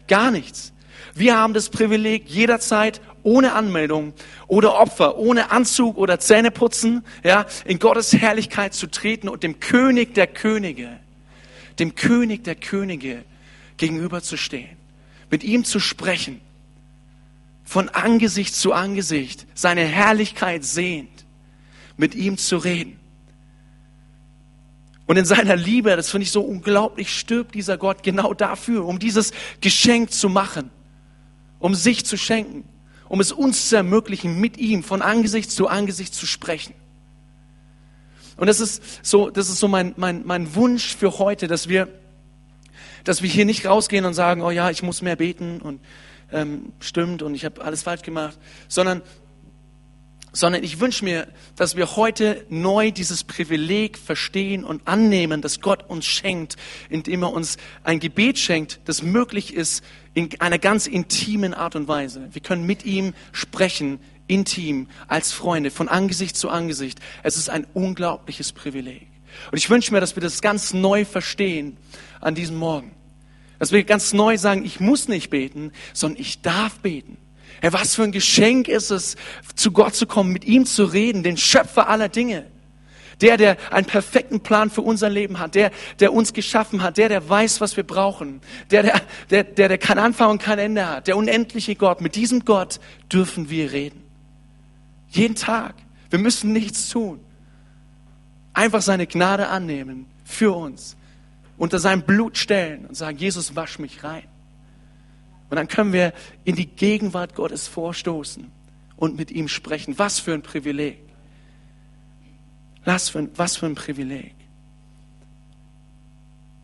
Gar 0.07 0.31
nichts. 0.31 0.73
Wir 1.15 1.37
haben 1.37 1.53
das 1.53 1.69
Privileg, 1.69 2.29
jederzeit 2.29 3.01
ohne 3.23 3.53
Anmeldung 3.53 4.13
oder 4.47 4.75
Opfer, 4.75 5.17
ohne 5.17 5.51
Anzug 5.51 5.97
oder 5.97 6.19
Zähneputzen, 6.19 7.05
ja, 7.23 7.45
in 7.65 7.79
Gottes 7.79 8.13
Herrlichkeit 8.13 8.73
zu 8.73 8.87
treten 8.87 9.29
und 9.29 9.43
dem 9.43 9.59
König 9.59 10.13
der 10.13 10.27
Könige, 10.27 10.99
dem 11.79 11.95
König 11.95 12.43
der 12.43 12.55
Könige 12.55 13.23
gegenüberzustehen, 13.77 14.77
mit 15.29 15.43
ihm 15.43 15.63
zu 15.63 15.79
sprechen, 15.79 16.41
von 17.63 17.89
Angesicht 17.89 18.53
zu 18.53 18.73
Angesicht, 18.73 19.47
seine 19.53 19.81
Herrlichkeit 19.81 20.63
sehend, 20.63 21.25
mit 21.97 22.13
ihm 22.13 22.37
zu 22.37 22.57
reden. 22.57 22.99
Und 25.05 25.17
in 25.17 25.25
seiner 25.25 25.55
Liebe, 25.55 25.95
das 25.95 26.09
finde 26.09 26.23
ich 26.23 26.31
so 26.31 26.41
unglaublich, 26.41 27.17
stirbt 27.17 27.55
dieser 27.55 27.77
Gott 27.77 28.03
genau 28.03 28.33
dafür, 28.33 28.85
um 28.85 28.99
dieses 28.99 29.31
Geschenk 29.59 30.11
zu 30.11 30.29
machen, 30.29 30.69
um 31.59 31.75
sich 31.75 32.05
zu 32.05 32.17
schenken, 32.17 32.63
um 33.09 33.19
es 33.19 33.31
uns 33.31 33.69
zu 33.69 33.75
ermöglichen, 33.75 34.39
mit 34.39 34.57
ihm 34.57 34.81
von 34.81 35.01
Angesicht 35.01 35.51
zu 35.51 35.67
Angesicht 35.67 36.13
zu 36.13 36.25
sprechen. 36.25 36.73
Und 38.37 38.47
das 38.47 38.59
ist 38.59 38.81
so, 39.05 39.29
das 39.29 39.49
ist 39.49 39.59
so 39.59 39.67
mein, 39.67 39.93
mein, 39.97 40.25
mein 40.25 40.55
Wunsch 40.55 40.95
für 40.95 41.19
heute, 41.19 41.47
dass 41.47 41.67
wir, 41.67 41.87
dass 43.03 43.21
wir 43.21 43.29
hier 43.29 43.45
nicht 43.45 43.65
rausgehen 43.65 44.05
und 44.05 44.13
sagen, 44.13 44.41
oh 44.41 44.51
ja, 44.51 44.69
ich 44.69 44.83
muss 44.83 45.01
mehr 45.01 45.17
beten 45.17 45.61
und 45.61 45.81
ähm, 46.31 46.71
stimmt 46.79 47.21
und 47.21 47.35
ich 47.35 47.45
habe 47.45 47.63
alles 47.63 47.83
falsch 47.83 48.01
gemacht, 48.01 48.37
sondern 48.67 49.01
sondern 50.33 50.63
ich 50.63 50.79
wünsche 50.79 51.05
mir, 51.05 51.27
dass 51.55 51.77
wir 51.77 51.95
heute 51.95 52.45
neu 52.49 52.91
dieses 52.91 53.23
Privileg 53.23 53.97
verstehen 53.97 54.65
und 54.65 54.87
annehmen, 54.87 55.41
das 55.41 55.61
Gott 55.61 55.87
uns 55.87 56.05
schenkt, 56.05 56.57
indem 56.89 57.21
er 57.21 57.31
uns 57.31 57.57
ein 57.83 57.99
Gebet 57.99 58.39
schenkt, 58.39 58.81
das 58.85 59.03
möglich 59.03 59.53
ist 59.53 59.83
in 60.15 60.29
einer 60.41 60.57
ganz 60.57 60.87
intimen 60.87 61.53
Art 61.53 61.75
und 61.75 61.87
Weise. 61.87 62.29
Wir 62.31 62.41
können 62.41 62.65
mit 62.65 62.83
ihm 62.83 63.13
sprechen, 63.31 63.99
intim, 64.27 64.87
als 65.07 65.31
Freunde, 65.31 65.69
von 65.69 65.87
Angesicht 65.87 66.35
zu 66.35 66.49
Angesicht. 66.49 66.99
Es 67.21 67.37
ist 67.37 67.49
ein 67.49 67.67
unglaubliches 67.73 68.53
Privileg. 68.53 69.07
Und 69.51 69.57
ich 69.57 69.69
wünsche 69.69 69.93
mir, 69.93 69.99
dass 69.99 70.15
wir 70.15 70.21
das 70.21 70.41
ganz 70.41 70.73
neu 70.73 71.05
verstehen 71.05 71.77
an 72.21 72.33
diesem 72.33 72.55
Morgen. 72.55 72.95
Dass 73.59 73.71
wir 73.71 73.83
ganz 73.83 74.13
neu 74.13 74.37
sagen, 74.37 74.65
ich 74.65 74.79
muss 74.79 75.07
nicht 75.07 75.29
beten, 75.29 75.71
sondern 75.93 76.19
ich 76.19 76.41
darf 76.41 76.79
beten. 76.79 77.17
Hey, 77.63 77.71
was 77.71 77.95
für 77.95 78.03
ein 78.03 78.11
Geschenk 78.11 78.67
ist 78.67 78.91
es, 78.91 79.15
zu 79.55 79.71
Gott 79.71 79.95
zu 79.95 80.05
kommen, 80.05 80.33
mit 80.33 80.43
ihm 80.43 80.65
zu 80.65 80.83
reden, 80.83 81.23
den 81.23 81.37
Schöpfer 81.37 81.87
aller 81.87 82.09
Dinge. 82.09 82.45
Der, 83.21 83.37
der 83.37 83.55
einen 83.71 83.85
perfekten 83.85 84.41
Plan 84.41 84.69
für 84.69 84.81
unser 84.81 85.09
Leben 85.09 85.39
hat, 85.39 85.55
der, 85.55 85.71
der 86.01 86.11
uns 86.11 86.33
geschaffen 86.33 86.83
hat, 86.83 86.97
der, 86.97 87.07
der 87.07 87.29
weiß, 87.29 87.61
was 87.61 87.77
wir 87.77 87.85
brauchen, 87.85 88.41
der, 88.69 88.83
der, 88.83 89.01
der, 89.29 89.43
der, 89.45 89.69
der 89.69 89.77
kein 89.77 89.97
Anfang 89.97 90.31
und 90.31 90.41
kein 90.41 90.59
Ende 90.59 90.89
hat, 90.89 91.07
der 91.07 91.15
unendliche 91.15 91.75
Gott. 91.75 92.01
Mit 92.01 92.17
diesem 92.17 92.43
Gott 92.43 92.81
dürfen 93.09 93.49
wir 93.49 93.71
reden. 93.71 94.03
Jeden 95.11 95.35
Tag. 95.35 95.75
Wir 96.09 96.19
müssen 96.19 96.51
nichts 96.51 96.89
tun. 96.89 97.21
Einfach 98.53 98.81
seine 98.81 99.07
Gnade 99.07 99.47
annehmen 99.47 100.07
für 100.25 100.51
uns, 100.51 100.97
unter 101.57 101.79
sein 101.79 102.01
Blut 102.01 102.37
stellen 102.37 102.87
und 102.87 102.95
sagen, 102.95 103.17
Jesus, 103.17 103.55
wasch 103.55 103.79
mich 103.79 104.03
rein. 104.03 104.32
Und 105.53 105.57
dann 105.57 105.67
können 105.67 105.93
wir 105.93 106.13
in 106.45 106.55
die 106.55 106.65
Gegenwart 106.65 107.35
Gottes 107.35 107.67
vorstoßen 107.67 108.51
und 108.95 109.15
mit 109.17 109.29
ihm 109.29 109.47
sprechen. 109.47 109.99
Was 109.99 110.17
für 110.17 110.33
ein 110.33 110.41
Privileg. 110.41 110.97
Was 112.85 113.09
für 113.09 113.19
ein, 113.19 113.29
was 113.35 113.57
für 113.57 113.67
ein 113.67 113.75
Privileg. 113.75 114.33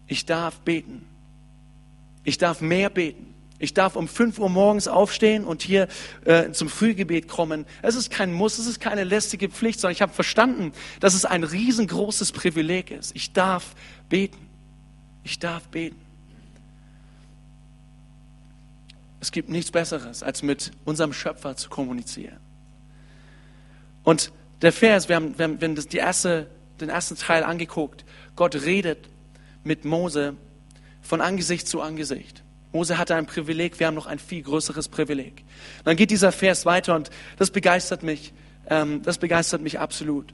Ich 0.08 0.26
darf 0.26 0.62
beten. 0.62 1.06
Ich 2.24 2.40
darf 2.40 2.62
mehr 2.62 2.90
beten. 2.90 3.36
Ich 3.60 3.76
darf 3.76 3.96
um 3.96 4.08
5 4.08 4.40
Uhr 4.40 4.50
morgens 4.50 4.88
aufstehen 4.88 5.46
und 5.46 5.62
hier 5.62 5.88
äh, 6.26 6.52
zum 6.52 6.68
Frühgebet 6.68 7.28
kommen. 7.28 7.68
Es 7.84 7.94
ist 7.94 8.10
kein 8.10 8.34
Muss, 8.34 8.58
es 8.58 8.66
ist 8.66 8.80
keine 8.80 9.04
lästige 9.04 9.50
Pflicht, 9.50 9.82
sondern 9.82 9.94
ich 9.94 10.02
habe 10.02 10.14
verstanden, 10.14 10.72
dass 11.00 11.14
es 11.14 11.26
ein 11.26 11.44
riesengroßes 11.44 12.32
Privileg 12.32 12.90
ist. 12.90 13.16
Ich 13.16 13.34
darf 13.34 13.76
beten. 14.10 14.48
Ich 15.24 15.38
darf 15.38 15.68
beten. 15.68 16.09
Es 19.20 19.32
gibt 19.32 19.50
nichts 19.50 19.72
Besseres, 19.72 20.24
als 20.24 20.44
mit 20.44 20.72
unserem 20.86 21.14
Schöpfer 21.14 21.56
zu 21.56 21.70
kommunizieren. 21.70 22.38
Und 24.04 24.32
der 24.62 24.72
Vers, 24.72 25.10
wir 25.10 25.16
haben, 25.16 25.38
wir 25.38 25.46
haben, 25.46 25.76
das, 25.76 25.86
erste, 25.86 26.50
den 26.80 26.90
ersten 26.90 27.16
Teil 27.16 27.44
angeguckt. 27.44 28.06
Gott 28.36 28.56
redet 28.56 29.10
mit 29.64 29.86
Mose 29.86 30.36
von 31.02 31.22
Angesicht 31.22 31.68
zu 31.68 31.82
Angesicht. 31.82 32.44
Mose 32.72 32.98
hatte 32.98 33.16
ein 33.16 33.26
Privileg, 33.26 33.80
wir 33.80 33.88
haben 33.88 33.96
noch 33.96 34.06
ein 34.06 34.20
viel 34.20 34.44
größeres 34.44 34.90
Privileg. 34.90 35.44
Und 35.80 35.88
dann 35.88 35.96
geht 35.96 36.12
dieser 36.12 36.32
Vers 36.32 36.66
weiter 36.66 36.96
und 36.96 37.10
das 37.38 37.52
begeistert 37.52 38.04
mich, 38.04 38.34
ähm, 38.70 39.02
das 39.04 39.18
begeistert 39.18 39.62
mich 39.62 39.80
absolut. 39.80 40.34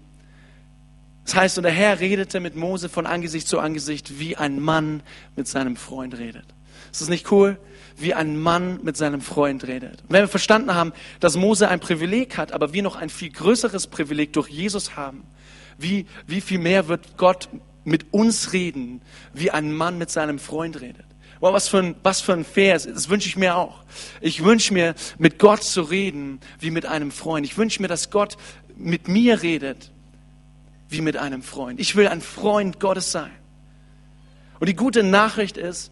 Das 1.24 1.36
heißt, 1.36 1.58
und 1.58 1.64
der 1.64 1.72
Herr 1.72 2.00
redete 2.00 2.40
mit 2.40 2.56
Mose 2.56 2.90
von 2.90 3.06
Angesicht 3.08 3.48
zu 3.48 3.60
Angesicht, 3.60 4.20
wie 4.20 4.36
ein 4.36 4.60
Mann 4.60 5.02
mit 5.36 5.48
seinem 5.48 5.76
Freund 5.76 6.18
redet. 6.18 6.46
Ist 6.92 7.02
das 7.02 7.10
nicht 7.10 7.32
cool? 7.32 7.58
Wie 7.98 8.14
ein 8.14 8.40
Mann 8.40 8.80
mit 8.84 8.98
seinem 8.98 9.22
Freund 9.22 9.66
redet. 9.68 10.02
Und 10.04 10.10
wenn 10.10 10.24
wir 10.24 10.28
verstanden 10.28 10.76
haben, 10.76 10.94
dass 11.20 11.38
Mose 11.38 11.70
ein 11.70 11.80
Privileg 11.80 12.38
hat, 12.38 12.52
aber 12.52 12.74
wir 12.74 12.84
noch 12.84 12.96
ein 12.96 13.10
viel 13.10 13.30
größeres 13.30 13.88
Privileg 13.88 14.34
durch 14.34 14.50
Jesus 14.50 14.96
haben, 14.96 15.24
wie, 15.78 16.06
wie 16.28 16.42
viel 16.42 16.60
mehr 16.60 16.88
wird 16.88 17.18
Gott 17.18 17.50
mit 17.84 18.14
uns 18.14 18.54
reden, 18.54 19.02
wie 19.34 19.52
ein 19.52 19.74
Mann 19.74 19.98
mit 19.98 20.10
seinem 20.10 20.40
Freund 20.40 20.82
redet. 20.82 21.06
Wow, 21.40 21.54
was 21.54 21.68
für 21.68 21.80
ein, 21.80 21.96
was 22.02 22.22
für 22.22 22.34
ein 22.34 22.46
Vers. 22.46 22.86
Das 22.86 23.10
wünsche 23.10 23.28
ich 23.28 23.36
mir 23.36 23.56
auch. 23.56 23.84
Ich 24.22 24.44
wünsche 24.44 24.74
mir, 24.74 24.96
mit 25.18 25.38
Gott 25.38 25.64
zu 25.64 25.82
reden, 25.82 26.40
wie 26.60 26.72
mit 26.72 26.86
einem 26.86 27.12
Freund. 27.12 27.46
Ich 27.46 27.58
wünsche 27.58 27.82
mir, 27.82 27.88
dass 27.88 28.10
Gott 28.10 28.38
mit 28.78 29.08
mir 29.08 29.42
redet, 29.42 29.92
wie 30.90 31.02
mit 31.02 31.18
einem 31.18 31.44
Freund. 31.44 31.80
Ich 31.80 31.96
will 31.96 32.08
ein 32.08 32.22
Freund 32.22 32.80
Gottes 32.80 33.12
sein. 33.12 33.32
Und 34.60 34.70
die 34.70 34.76
gute 34.76 35.04
Nachricht 35.04 35.58
ist, 35.58 35.92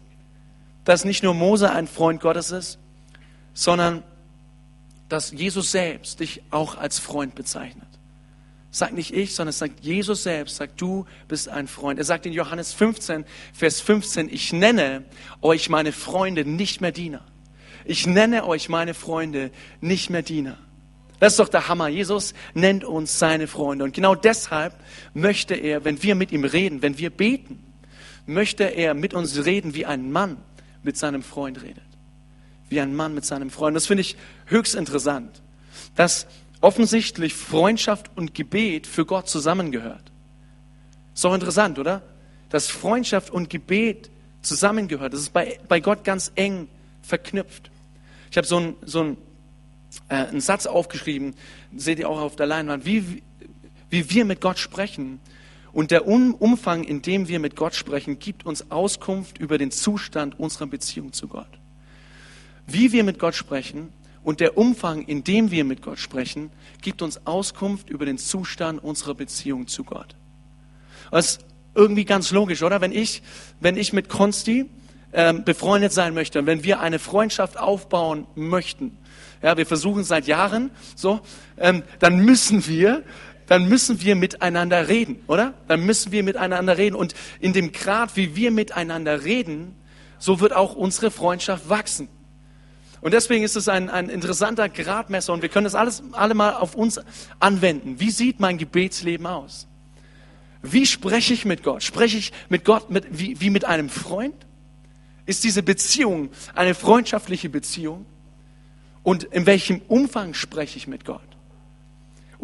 dass 0.84 1.04
nicht 1.04 1.22
nur 1.22 1.34
Mose 1.34 1.70
ein 1.70 1.86
Freund 1.86 2.20
Gottes 2.20 2.50
ist, 2.50 2.78
sondern 3.54 4.02
dass 5.08 5.32
Jesus 5.32 5.70
selbst 5.70 6.20
dich 6.20 6.42
auch 6.50 6.76
als 6.76 6.98
Freund 6.98 7.34
bezeichnet. 7.34 7.88
Sagt 8.70 8.94
nicht 8.94 9.14
ich, 9.14 9.34
sondern 9.34 9.50
es 9.50 9.58
sagt 9.58 9.84
Jesus 9.84 10.24
selbst, 10.24 10.56
sagt 10.56 10.80
du 10.80 11.06
bist 11.28 11.48
ein 11.48 11.68
Freund. 11.68 11.98
Er 11.98 12.04
sagt 12.04 12.26
in 12.26 12.32
Johannes 12.32 12.72
15, 12.72 13.24
Vers 13.52 13.80
15, 13.80 14.28
ich 14.28 14.52
nenne 14.52 15.04
euch 15.42 15.68
meine 15.68 15.92
Freunde 15.92 16.44
nicht 16.44 16.80
mehr 16.80 16.90
Diener. 16.90 17.24
Ich 17.84 18.06
nenne 18.06 18.44
euch 18.44 18.68
meine 18.68 18.94
Freunde 18.94 19.52
nicht 19.80 20.10
mehr 20.10 20.22
Diener. 20.22 20.58
Das 21.20 21.34
ist 21.34 21.38
doch 21.38 21.48
der 21.48 21.68
Hammer. 21.68 21.88
Jesus 21.88 22.34
nennt 22.54 22.82
uns 22.82 23.18
seine 23.18 23.46
Freunde. 23.46 23.84
Und 23.84 23.94
genau 23.94 24.16
deshalb 24.16 24.74
möchte 25.12 25.54
er, 25.54 25.84
wenn 25.84 26.02
wir 26.02 26.16
mit 26.16 26.32
ihm 26.32 26.44
reden, 26.44 26.82
wenn 26.82 26.98
wir 26.98 27.10
beten, 27.10 27.62
möchte 28.26 28.64
er 28.64 28.94
mit 28.94 29.14
uns 29.14 29.44
reden 29.44 29.74
wie 29.74 29.86
ein 29.86 30.10
Mann, 30.10 30.38
mit 30.84 30.96
seinem 30.96 31.22
Freund 31.22 31.62
redet. 31.62 31.82
Wie 32.68 32.80
ein 32.80 32.94
Mann 32.94 33.14
mit 33.14 33.24
seinem 33.24 33.50
Freund. 33.50 33.76
Das 33.76 33.86
finde 33.86 34.02
ich 34.02 34.16
höchst 34.46 34.74
interessant, 34.74 35.42
dass 35.96 36.26
offensichtlich 36.60 37.34
Freundschaft 37.34 38.10
und 38.16 38.34
Gebet 38.34 38.86
für 38.86 39.04
Gott 39.04 39.28
zusammengehört. 39.28 40.12
Ist 41.14 41.24
doch 41.24 41.34
interessant, 41.34 41.78
oder? 41.78 42.02
Dass 42.48 42.68
Freundschaft 42.68 43.30
und 43.30 43.50
Gebet 43.50 44.10
zusammengehört. 44.42 45.12
Das 45.12 45.20
ist 45.20 45.32
bei, 45.32 45.58
bei 45.68 45.80
Gott 45.80 46.04
ganz 46.04 46.32
eng 46.36 46.68
verknüpft. 47.02 47.70
Ich 48.30 48.36
habe 48.36 48.46
so 48.46 48.56
einen 48.56 48.76
so 48.84 49.16
äh, 50.08 50.40
Satz 50.40 50.66
aufgeschrieben, 50.66 51.34
seht 51.76 51.98
ihr 51.98 52.08
auch 52.08 52.20
auf 52.20 52.36
der 52.36 52.46
Leinwand, 52.46 52.84
wie, 52.84 53.22
wie 53.90 54.10
wir 54.10 54.24
mit 54.24 54.40
Gott 54.40 54.58
sprechen 54.58 55.20
Und 55.74 55.90
der 55.90 56.06
Umfang, 56.06 56.84
in 56.84 57.02
dem 57.02 57.26
wir 57.26 57.40
mit 57.40 57.56
Gott 57.56 57.74
sprechen, 57.74 58.20
gibt 58.20 58.46
uns 58.46 58.70
Auskunft 58.70 59.38
über 59.38 59.58
den 59.58 59.72
Zustand 59.72 60.38
unserer 60.38 60.68
Beziehung 60.68 61.12
zu 61.12 61.26
Gott. 61.26 61.48
Wie 62.64 62.92
wir 62.92 63.02
mit 63.02 63.18
Gott 63.18 63.34
sprechen 63.34 63.92
und 64.22 64.38
der 64.38 64.56
Umfang, 64.56 65.02
in 65.02 65.24
dem 65.24 65.50
wir 65.50 65.64
mit 65.64 65.82
Gott 65.82 65.98
sprechen, 65.98 66.50
gibt 66.80 67.02
uns 67.02 67.26
Auskunft 67.26 67.90
über 67.90 68.06
den 68.06 68.18
Zustand 68.18 68.82
unserer 68.84 69.14
Beziehung 69.14 69.66
zu 69.66 69.82
Gott. 69.82 70.14
Das 71.10 71.26
ist 71.26 71.44
irgendwie 71.74 72.04
ganz 72.04 72.30
logisch, 72.30 72.62
oder? 72.62 72.80
Wenn 72.80 72.92
ich, 72.92 73.22
wenn 73.58 73.76
ich 73.76 73.92
mit 73.92 74.08
Konsti 74.08 74.66
ähm, 75.12 75.42
befreundet 75.42 75.92
sein 75.92 76.14
möchte 76.14 76.38
und 76.38 76.46
wenn 76.46 76.62
wir 76.62 76.78
eine 76.78 77.00
Freundschaft 77.00 77.58
aufbauen 77.58 78.28
möchten, 78.36 78.96
ja, 79.42 79.56
wir 79.56 79.66
versuchen 79.66 80.04
seit 80.04 80.28
Jahren, 80.28 80.70
so, 80.94 81.20
ähm, 81.58 81.82
dann 81.98 82.24
müssen 82.24 82.66
wir 82.68 83.02
dann 83.46 83.68
müssen 83.68 84.00
wir 84.02 84.14
miteinander 84.16 84.88
reden, 84.88 85.22
oder? 85.26 85.54
Dann 85.68 85.84
müssen 85.84 86.12
wir 86.12 86.22
miteinander 86.22 86.78
reden. 86.78 86.96
Und 86.96 87.14
in 87.40 87.52
dem 87.52 87.72
Grad, 87.72 88.16
wie 88.16 88.36
wir 88.36 88.50
miteinander 88.50 89.24
reden, 89.24 89.74
so 90.18 90.40
wird 90.40 90.54
auch 90.54 90.74
unsere 90.74 91.10
Freundschaft 91.10 91.68
wachsen. 91.68 92.08
Und 93.02 93.12
deswegen 93.12 93.44
ist 93.44 93.54
es 93.54 93.68
ein, 93.68 93.90
ein 93.90 94.08
interessanter 94.08 94.70
Gradmesser 94.70 95.34
und 95.34 95.42
wir 95.42 95.50
können 95.50 95.64
das 95.64 95.74
alles 95.74 96.02
alle 96.12 96.32
mal 96.32 96.54
auf 96.54 96.74
uns 96.74 96.98
anwenden. 97.38 98.00
Wie 98.00 98.10
sieht 98.10 98.40
mein 98.40 98.56
Gebetsleben 98.56 99.26
aus? 99.26 99.66
Wie 100.62 100.86
spreche 100.86 101.34
ich 101.34 101.44
mit 101.44 101.62
Gott? 101.62 101.82
Spreche 101.82 102.16
ich 102.16 102.32
mit 102.48 102.64
Gott 102.64 102.88
mit, 102.88 103.04
wie, 103.10 103.38
wie 103.42 103.50
mit 103.50 103.66
einem 103.66 103.90
Freund? 103.90 104.34
Ist 105.26 105.44
diese 105.44 105.62
Beziehung 105.62 106.30
eine 106.54 106.74
freundschaftliche 106.74 107.50
Beziehung? 107.50 108.06
Und 109.02 109.24
in 109.24 109.44
welchem 109.44 109.82
Umfang 109.88 110.32
spreche 110.32 110.78
ich 110.78 110.86
mit 110.86 111.04
Gott? 111.04 111.33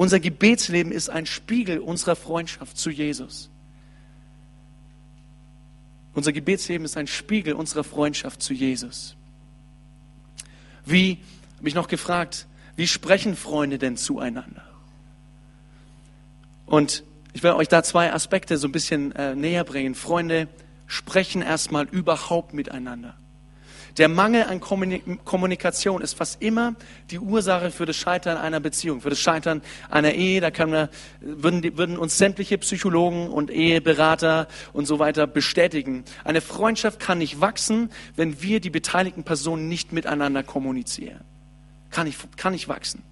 Unser 0.01 0.19
Gebetsleben 0.19 0.93
ist 0.93 1.11
ein 1.11 1.27
Spiegel 1.27 1.79
unserer 1.79 2.17
Freundschaft 2.17 2.79
zu 2.79 2.89
Jesus. 2.89 3.51
Unser 6.15 6.33
Gebetsleben 6.33 6.87
ist 6.87 6.97
ein 6.97 7.07
Spiegel 7.07 7.53
unserer 7.53 7.85
Freundschaft 7.85 8.41
zu 8.41 8.55
Jesus. 8.55 9.15
Wie, 10.87 11.19
habe 11.59 11.69
ich 11.69 11.75
noch 11.75 11.87
gefragt, 11.87 12.47
wie 12.77 12.87
sprechen 12.87 13.37
Freunde 13.37 13.77
denn 13.77 13.99
zueinander? 13.99 14.65
Und 16.65 17.05
ich 17.35 17.43
will 17.43 17.53
euch 17.53 17.69
da 17.69 17.83
zwei 17.83 18.11
Aspekte 18.11 18.57
so 18.57 18.69
ein 18.69 18.73
bisschen 18.73 19.13
äh, 19.13 19.35
näher 19.35 19.65
bringen. 19.65 19.95
Freunde 19.95 20.49
sprechen 20.87 21.43
erstmal 21.43 21.87
überhaupt 21.87 22.55
miteinander. 22.55 23.19
Der 23.98 24.09
Mangel 24.09 24.44
an 24.44 24.61
Kommunikation 24.61 26.03
ist 26.03 26.14
fast 26.14 26.40
immer 26.42 26.74
die 27.11 27.18
Ursache 27.18 27.70
für 27.70 27.87
das 27.87 27.96
Scheitern 27.96 28.37
einer 28.37 28.61
Beziehung, 28.61 29.00
für 29.00 29.11
das 29.11 29.18
Scheitern 29.18 29.62
einer 29.90 30.12
Ehe. 30.12 30.40
Da 30.40 30.50
können 30.50 30.72
wir, 30.72 30.88
würden, 31.20 31.76
würden 31.76 31.98
uns 31.98 32.18
sämtliche 32.18 32.59
Psychologen 32.59 33.29
und 33.29 33.50
Eheberater 33.50 34.48
und 34.72 34.87
so 34.87 34.98
weiter 34.98 35.26
bestätigen. 35.26 36.05
Eine 36.24 36.40
Freundschaft 36.40 37.00
kann 37.00 37.18
nicht 37.18 37.40
wachsen, 37.40 37.90
wenn 38.16 38.42
wir 38.42 38.61
die 38.61 38.70
beteiligten 38.70 39.24
Personen 39.24 39.68
nicht 39.68 39.92
miteinander 39.92 40.42
kommunizieren. 40.42 41.20
Kann 41.90 42.07
nicht, 42.07 42.37
kann 42.37 42.53
nicht 42.53 42.68
wachsen. 42.68 43.03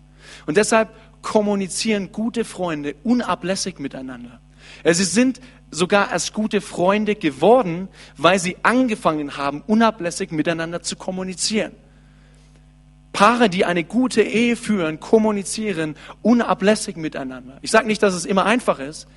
Und 0.46 0.56
deshalb 0.56 0.90
kommunizieren 1.22 2.12
gute 2.12 2.44
Freunde 2.44 2.94
unablässig 3.02 3.78
miteinander. 3.78 4.40
Sie 4.84 5.04
sind 5.04 5.40
sogar 5.70 6.10
als 6.10 6.32
gute 6.32 6.60
Freunde 6.60 7.14
geworden, 7.14 7.88
weil 8.16 8.38
sie 8.38 8.56
angefangen 8.62 9.36
haben, 9.36 9.62
unablässig 9.66 10.30
miteinander 10.30 10.82
zu 10.82 10.96
kommunizieren. 10.96 11.72
Paare, 13.12 13.50
die 13.50 13.64
eine 13.64 13.84
gute 13.84 14.22
Ehe 14.22 14.56
führen, 14.56 15.00
kommunizieren 15.00 15.96
unablässig 16.22 16.96
miteinander. 16.96 17.58
Ich 17.62 17.70
sage 17.70 17.86
nicht, 17.86 18.02
dass 18.02 18.14
es 18.14 18.24
immer 18.24 18.44
einfach 18.44 18.78
ist, 18.78 19.08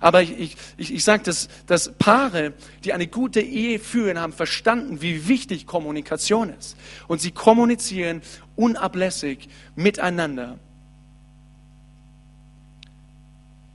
aber 0.00 0.22
ich, 0.22 0.56
ich, 0.76 0.92
ich 0.92 1.04
sage, 1.04 1.22
dass, 1.22 1.48
dass 1.66 1.92
Paare, 1.94 2.52
die 2.84 2.92
eine 2.92 3.06
gute 3.06 3.40
Ehe 3.40 3.78
führen, 3.78 4.20
haben 4.20 4.32
verstanden, 4.32 5.00
wie 5.00 5.26
wichtig 5.26 5.66
Kommunikation 5.66 6.50
ist. 6.50 6.76
Und 7.08 7.20
sie 7.20 7.30
kommunizieren 7.30 8.20
unablässig 8.56 9.48
miteinander. 9.74 10.58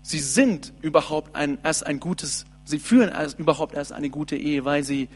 Sie 0.01 0.19
sind 0.19 0.73
überhaupt 0.81 1.35
ein, 1.35 1.59
erst 1.63 1.85
ein 1.85 1.99
gutes, 1.99 2.45
sie 2.65 2.79
führen 2.79 3.09
erst, 3.09 3.39
überhaupt 3.39 3.75
erst 3.75 3.91
eine 3.91 4.09
gute 4.09 4.35
Ehe, 4.35 4.65
weil 4.65 4.83
sie 4.83 5.09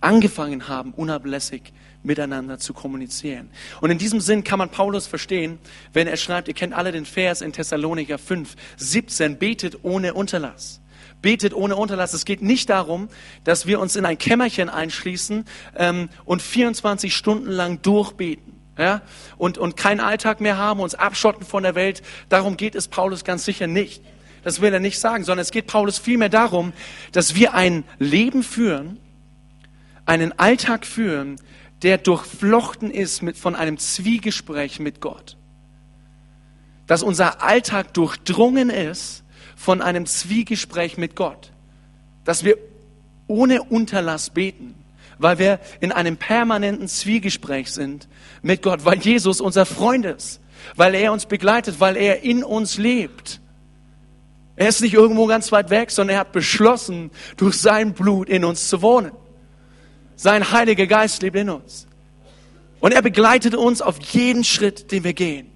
angefangen 0.00 0.68
haben, 0.68 0.92
unablässig 0.92 1.72
miteinander 2.02 2.58
zu 2.58 2.72
kommunizieren. 2.74 3.50
Und 3.80 3.90
in 3.90 3.98
diesem 3.98 4.20
Sinn 4.20 4.44
kann 4.44 4.58
man 4.58 4.70
Paulus 4.70 5.06
verstehen, 5.06 5.58
wenn 5.92 6.06
er 6.06 6.16
schreibt, 6.16 6.48
ihr 6.48 6.54
kennt 6.54 6.74
alle 6.74 6.92
den 6.92 7.06
Vers 7.06 7.40
in 7.40 7.52
Thessaloniker 7.52 8.18
5, 8.18 8.54
17, 8.76 9.38
betet 9.38 9.78
ohne 9.82 10.14
Unterlass. 10.14 10.80
Betet 11.22 11.54
ohne 11.54 11.76
Unterlass. 11.76 12.12
Es 12.12 12.24
geht 12.24 12.42
nicht 12.42 12.68
darum, 12.68 13.08
dass 13.44 13.66
wir 13.66 13.80
uns 13.80 13.96
in 13.96 14.04
ein 14.04 14.18
Kämmerchen 14.18 14.68
einschließen 14.68 15.44
ähm, 15.76 16.08
und 16.24 16.42
24 16.42 17.14
Stunden 17.14 17.50
lang 17.50 17.82
durchbeten. 17.82 18.54
Ja, 18.78 19.00
und, 19.38 19.56
und 19.56 19.78
keinen 19.78 20.00
Alltag 20.00 20.42
mehr 20.42 20.58
haben, 20.58 20.80
uns 20.80 20.94
abschotten 20.94 21.46
von 21.46 21.62
der 21.62 21.74
Welt. 21.74 22.02
Darum 22.28 22.58
geht 22.58 22.74
es 22.74 22.88
Paulus 22.88 23.24
ganz 23.24 23.46
sicher 23.46 23.66
nicht. 23.66 24.02
Das 24.46 24.60
will 24.60 24.72
er 24.72 24.78
nicht 24.78 25.00
sagen, 25.00 25.24
sondern 25.24 25.42
es 25.42 25.50
geht 25.50 25.66
Paulus 25.66 25.98
vielmehr 25.98 26.28
darum, 26.28 26.72
dass 27.10 27.34
wir 27.34 27.54
ein 27.54 27.82
Leben 27.98 28.44
führen, 28.44 29.00
einen 30.04 30.38
Alltag 30.38 30.86
führen, 30.86 31.40
der 31.82 31.98
durchflochten 31.98 32.92
ist 32.92 33.22
mit, 33.22 33.36
von 33.36 33.56
einem 33.56 33.76
Zwiegespräch 33.76 34.78
mit 34.78 35.00
Gott. 35.00 35.36
Dass 36.86 37.02
unser 37.02 37.42
Alltag 37.42 37.92
durchdrungen 37.94 38.70
ist 38.70 39.24
von 39.56 39.82
einem 39.82 40.06
Zwiegespräch 40.06 40.96
mit 40.96 41.16
Gott. 41.16 41.50
Dass 42.22 42.44
wir 42.44 42.56
ohne 43.26 43.64
Unterlass 43.64 44.30
beten, 44.30 44.76
weil 45.18 45.40
wir 45.40 45.58
in 45.80 45.90
einem 45.90 46.18
permanenten 46.18 46.86
Zwiegespräch 46.86 47.72
sind 47.72 48.06
mit 48.42 48.62
Gott, 48.62 48.84
weil 48.84 49.00
Jesus 49.00 49.40
unser 49.40 49.66
Freund 49.66 50.06
ist, 50.06 50.40
weil 50.76 50.94
er 50.94 51.12
uns 51.12 51.26
begleitet, 51.26 51.80
weil 51.80 51.96
er 51.96 52.22
in 52.22 52.44
uns 52.44 52.78
lebt. 52.78 53.40
Er 54.56 54.68
ist 54.68 54.80
nicht 54.80 54.94
irgendwo 54.94 55.26
ganz 55.26 55.52
weit 55.52 55.68
weg, 55.68 55.90
sondern 55.90 56.14
er 56.14 56.20
hat 56.20 56.32
beschlossen, 56.32 57.10
durch 57.36 57.56
sein 57.60 57.92
Blut 57.92 58.28
in 58.28 58.44
uns 58.44 58.68
zu 58.68 58.80
wohnen. 58.80 59.12
Sein 60.16 60.50
Heiliger 60.50 60.86
Geist 60.86 61.20
lebt 61.22 61.36
in 61.36 61.50
uns. 61.50 61.86
Und 62.80 62.92
er 62.92 63.02
begleitet 63.02 63.54
uns 63.54 63.82
auf 63.82 64.00
jeden 64.00 64.44
Schritt, 64.44 64.90
den 64.92 65.04
wir 65.04 65.12
gehen. 65.12 65.50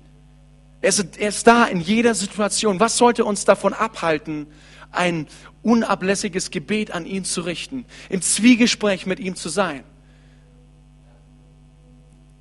Er 0.82 0.90
ist, 0.90 1.18
er 1.18 1.28
ist 1.30 1.46
da 1.46 1.64
in 1.64 1.80
jeder 1.80 2.14
Situation. 2.14 2.78
Was 2.78 2.98
sollte 2.98 3.24
uns 3.24 3.46
davon 3.46 3.72
abhalten, 3.72 4.46
ein 4.90 5.26
unablässiges 5.62 6.50
Gebet 6.50 6.90
an 6.90 7.06
ihn 7.06 7.24
zu 7.24 7.42
richten, 7.42 7.86
im 8.10 8.20
Zwiegespräch 8.20 9.06
mit 9.06 9.18
ihm 9.18 9.34
zu 9.34 9.48
sein? 9.48 9.82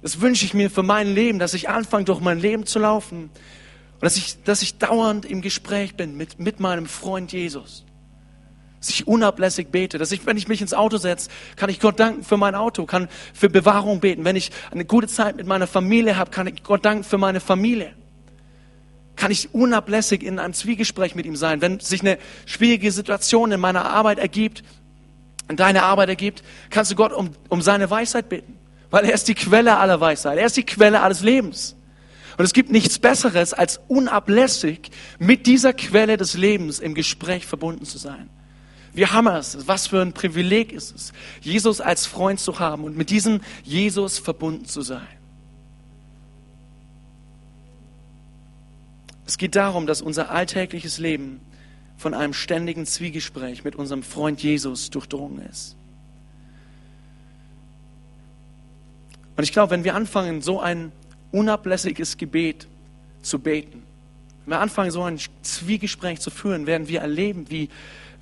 Das 0.01 0.19
wünsche 0.21 0.45
ich 0.45 0.53
mir 0.53 0.69
für 0.69 0.83
mein 0.83 1.13
Leben, 1.13 1.39
dass 1.39 1.53
ich 1.53 1.69
anfange, 1.69 2.05
durch 2.05 2.21
mein 2.21 2.39
Leben 2.39 2.65
zu 2.65 2.79
laufen 2.79 3.29
und 3.99 4.05
dass 4.05 4.15
ich, 4.15 4.41
dass 4.43 4.61
ich 4.61 4.77
dauernd 4.77 5.25
im 5.25 5.41
Gespräch 5.41 5.95
bin 5.95 6.15
mit, 6.15 6.39
mit 6.39 6.61
meinem 6.61 6.85
Freund 6.85 7.33
Jesus. 7.33 7.83
Dass 8.79 8.89
ich 8.89 9.07
unablässig 9.07 9.67
bete. 9.71 9.97
Dass 9.97 10.13
ich, 10.13 10.25
wenn 10.25 10.37
ich 10.37 10.47
mich 10.47 10.61
ins 10.61 10.73
Auto 10.73 10.95
setze, 10.95 11.29
kann 11.57 11.69
ich 11.69 11.81
Gott 11.81 11.99
danken 11.99 12.23
für 12.23 12.37
mein 12.37 12.55
Auto, 12.55 12.85
kann 12.85 13.09
für 13.33 13.49
Bewahrung 13.49 13.99
beten. 13.99 14.23
Wenn 14.23 14.37
ich 14.37 14.51
eine 14.71 14.85
gute 14.85 15.09
Zeit 15.09 15.35
mit 15.35 15.47
meiner 15.47 15.67
Familie 15.67 16.15
habe, 16.15 16.31
kann 16.31 16.47
ich 16.47 16.63
Gott 16.63 16.85
danken 16.85 17.03
für 17.03 17.17
meine 17.17 17.41
Familie. 17.41 17.91
Kann 19.17 19.31
ich 19.31 19.53
unablässig 19.53 20.23
in 20.23 20.39
einem 20.39 20.53
Zwiegespräch 20.53 21.13
mit 21.13 21.25
ihm 21.25 21.35
sein. 21.35 21.59
Wenn 21.59 21.81
sich 21.81 21.99
eine 21.99 22.19
schwierige 22.45 22.93
Situation 22.93 23.51
in 23.51 23.59
meiner 23.59 23.83
Arbeit 23.83 24.17
ergibt, 24.17 24.63
in 25.49 25.57
deiner 25.57 25.83
Arbeit 25.83 26.07
ergibt, 26.07 26.41
kannst 26.69 26.89
du 26.91 26.95
Gott 26.95 27.11
um, 27.11 27.31
um 27.49 27.61
seine 27.61 27.89
Weisheit 27.89 28.29
bitten. 28.29 28.57
Weil 28.91 29.03
er 29.03 29.13
ist 29.13 29.27
die 29.27 29.35
Quelle 29.35 29.77
aller 29.77 29.99
Weisheit. 29.99 30.37
Er 30.37 30.45
ist 30.45 30.55
die 30.55 30.65
Quelle 30.65 31.01
alles 31.01 31.19
Lebens. 31.19 31.75
Und 32.39 32.45
es 32.45 32.53
gibt 32.53 32.71
nichts 32.71 32.99
Besseres, 32.99 33.51
als 33.51 33.81
unablässig 33.89 34.91
mit 35.19 35.45
dieser 35.45 35.73
Quelle 35.73 36.15
des 36.15 36.35
Lebens 36.35 36.79
im 36.79 36.93
Gespräch 36.93 37.45
verbunden 37.45 37.83
zu 37.83 37.97
sein. 37.97 38.29
Wie 38.93 39.05
hammer 39.05 39.39
es, 39.39 39.67
was 39.67 39.87
für 39.87 40.01
ein 40.01 40.13
Privileg 40.13 40.71
ist 40.71 40.95
es, 40.95 41.11
Jesus 41.41 41.81
als 41.81 42.05
Freund 42.05 42.39
zu 42.39 42.57
haben 42.57 42.85
und 42.85 42.95
mit 42.95 43.09
diesem 43.09 43.41
Jesus 43.65 44.19
verbunden 44.19 44.63
zu 44.63 44.81
sein. 44.81 45.05
Es 49.25 49.37
geht 49.37 49.57
darum, 49.57 49.85
dass 49.85 50.01
unser 50.01 50.31
alltägliches 50.31 50.97
Leben 50.97 51.41
von 51.97 52.13
einem 52.13 52.31
ständigen 52.31 52.85
Zwiegespräch 52.85 53.65
mit 53.65 53.75
unserem 53.75 54.01
Freund 54.01 54.41
Jesus 54.41 54.89
durchdrungen 54.91 55.41
ist. 55.41 55.75
Und 59.35 59.43
ich 59.43 59.51
glaube, 59.51 59.71
wenn 59.71 59.83
wir 59.83 59.93
anfangen, 59.93 60.41
so 60.41 60.61
ein 60.61 60.93
unablässiges 61.31 62.17
Gebet 62.17 62.67
zu 63.21 63.39
beten. 63.39 63.83
Wenn 64.45 64.53
wir 64.53 64.59
anfangen, 64.59 64.91
so 64.91 65.03
ein 65.03 65.19
Zwiegespräch 65.41 66.19
zu 66.19 66.31
führen, 66.31 66.65
werden 66.65 66.87
wir 66.87 67.01
erleben, 67.01 67.45
wie, 67.49 67.69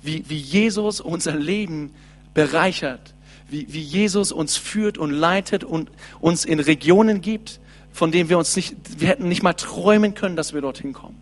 wie, 0.02 0.24
wie 0.28 0.36
Jesus 0.36 1.00
unser 1.00 1.34
Leben 1.34 1.94
bereichert, 2.34 3.14
wie, 3.48 3.72
wie 3.72 3.80
Jesus 3.80 4.32
uns 4.32 4.56
führt 4.56 4.98
und 4.98 5.10
leitet 5.10 5.64
und 5.64 5.90
uns 6.20 6.44
in 6.44 6.60
Regionen 6.60 7.20
gibt, 7.20 7.60
von 7.92 8.12
denen 8.12 8.28
wir 8.28 8.38
uns 8.38 8.54
nicht, 8.56 8.76
wir 9.00 9.08
hätten 9.08 9.28
nicht 9.28 9.42
mal 9.42 9.54
träumen 9.54 10.14
können, 10.14 10.36
dass 10.36 10.52
wir 10.52 10.60
dorthin 10.60 10.92
kommen. 10.92 11.20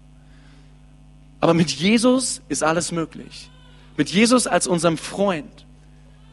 Aber 1.41 1.55
mit 1.55 1.71
Jesus 1.71 2.43
ist 2.49 2.63
alles 2.63 2.93
möglich. 2.93 3.51
Mit 3.97 4.11
Jesus 4.11 4.47
als 4.47 4.67
unserem 4.67 4.99
Freund, 4.99 5.65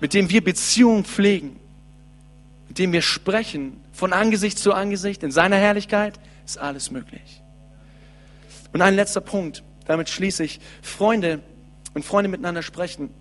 mit 0.02 0.14
dem 0.14 0.30
wir 0.30 0.44
Beziehungen 0.44 1.06
pflegen, 1.06 1.56
mit 2.68 2.80
dem 2.80 2.92
wir 2.92 3.02
sprechen, 3.02 3.83
von 3.94 4.12
Angesicht 4.12 4.60
zu 4.60 4.74
Angesicht, 4.74 5.24
in 5.24 5.32
seiner 5.32 5.56
Herrlichkeit, 5.56 6.20
ist 6.46 6.58
alles 6.58 6.92
möglich. 6.92 7.42
Und 8.74 8.82
ein 8.82 8.96
letzter 8.96 9.22
Punkt, 9.22 9.64
damit 9.86 10.10
schließe 10.10 10.44
ich. 10.44 10.60
Freunde 10.82 11.40
und 11.94 12.04
Freunde 12.04 12.30
miteinander 12.30 12.64
sprechen. 12.64 13.12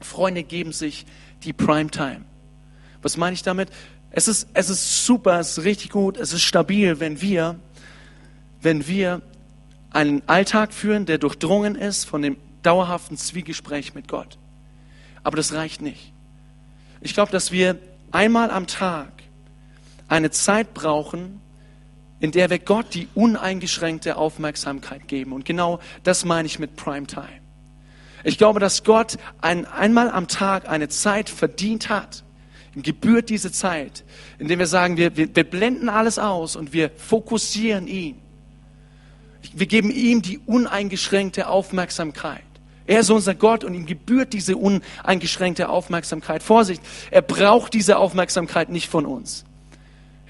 Freunde 0.00 0.44
geben 0.44 0.72
sich 0.72 1.06
die 1.42 1.52
Primetime. 1.52 2.22
Was 3.02 3.16
meine 3.16 3.34
ich 3.34 3.42
damit? 3.42 3.70
Es 4.10 4.28
ist, 4.28 4.48
es 4.54 4.68
ist 4.68 5.06
super, 5.06 5.40
es 5.40 5.56
ist 5.56 5.64
richtig 5.64 5.90
gut, 5.90 6.18
es 6.18 6.32
ist 6.32 6.42
stabil, 6.42 7.00
wenn 7.00 7.22
wir, 7.22 7.58
wenn 8.60 8.86
wir 8.86 9.22
einen 9.90 10.22
Alltag 10.28 10.74
führen, 10.74 11.06
der 11.06 11.18
durchdrungen 11.18 11.76
ist 11.76 12.04
von 12.04 12.20
dem 12.20 12.36
dauerhaften 12.62 13.16
Zwiegespräch 13.16 13.94
mit 13.94 14.08
Gott. 14.08 14.38
Aber 15.22 15.36
das 15.36 15.52
reicht 15.52 15.80
nicht. 15.80 16.12
Ich 17.00 17.14
glaube, 17.14 17.32
dass 17.32 17.52
wir 17.52 17.78
einmal 18.10 18.50
am 18.50 18.66
Tag 18.66 19.19
eine 20.10 20.30
Zeit 20.30 20.74
brauchen, 20.74 21.40
in 22.18 22.32
der 22.32 22.50
wir 22.50 22.58
Gott 22.58 22.94
die 22.94 23.08
uneingeschränkte 23.14 24.16
Aufmerksamkeit 24.16 25.08
geben. 25.08 25.32
Und 25.32 25.44
genau 25.44 25.80
das 26.02 26.24
meine 26.24 26.46
ich 26.46 26.58
mit 26.58 26.76
Primetime. 26.76 27.40
Ich 28.24 28.36
glaube, 28.36 28.60
dass 28.60 28.84
Gott 28.84 29.16
ein, 29.40 29.64
einmal 29.64 30.10
am 30.10 30.28
Tag 30.28 30.68
eine 30.68 30.88
Zeit 30.88 31.30
verdient 31.30 31.88
hat. 31.88 32.24
Ihm 32.74 32.82
gebührt 32.82 33.30
diese 33.30 33.50
Zeit, 33.50 34.04
in 34.38 34.48
der 34.48 34.58
wir 34.58 34.66
sagen, 34.66 34.96
wir, 34.96 35.16
wir, 35.16 35.34
wir 35.34 35.44
blenden 35.44 35.88
alles 35.88 36.18
aus 36.18 36.54
und 36.54 36.72
wir 36.72 36.90
fokussieren 36.90 37.86
ihn. 37.86 38.20
Wir 39.54 39.66
geben 39.66 39.90
ihm 39.90 40.20
die 40.20 40.38
uneingeschränkte 40.38 41.48
Aufmerksamkeit. 41.48 42.42
Er 42.86 43.00
ist 43.00 43.10
unser 43.10 43.34
Gott 43.34 43.64
und 43.64 43.74
ihm 43.74 43.86
gebührt 43.86 44.32
diese 44.32 44.56
uneingeschränkte 44.56 45.68
Aufmerksamkeit. 45.68 46.42
Vorsicht, 46.42 46.82
er 47.10 47.22
braucht 47.22 47.72
diese 47.72 47.96
Aufmerksamkeit 47.96 48.68
nicht 48.68 48.88
von 48.88 49.06
uns. 49.06 49.44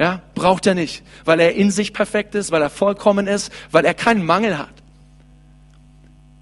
Ja, 0.00 0.22
braucht 0.34 0.66
er 0.66 0.74
nicht, 0.74 1.02
weil 1.26 1.40
er 1.40 1.54
in 1.54 1.70
sich 1.70 1.92
perfekt 1.92 2.34
ist, 2.34 2.50
weil 2.50 2.62
er 2.62 2.70
vollkommen 2.70 3.26
ist, 3.26 3.52
weil 3.70 3.84
er 3.84 3.92
keinen 3.92 4.24
Mangel 4.24 4.56
hat. 4.56 4.72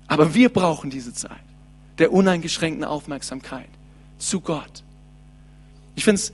Aber 0.07 0.33
wir 0.33 0.49
brauchen 0.49 0.90
diese 0.90 1.12
Zeit 1.12 1.33
der 1.99 2.12
uneingeschränkten 2.12 2.85
Aufmerksamkeit 2.85 3.66
zu 4.16 4.40
Gott. 4.40 4.85
Ich 5.97 6.05
finde 6.05 6.21
es 6.21 6.33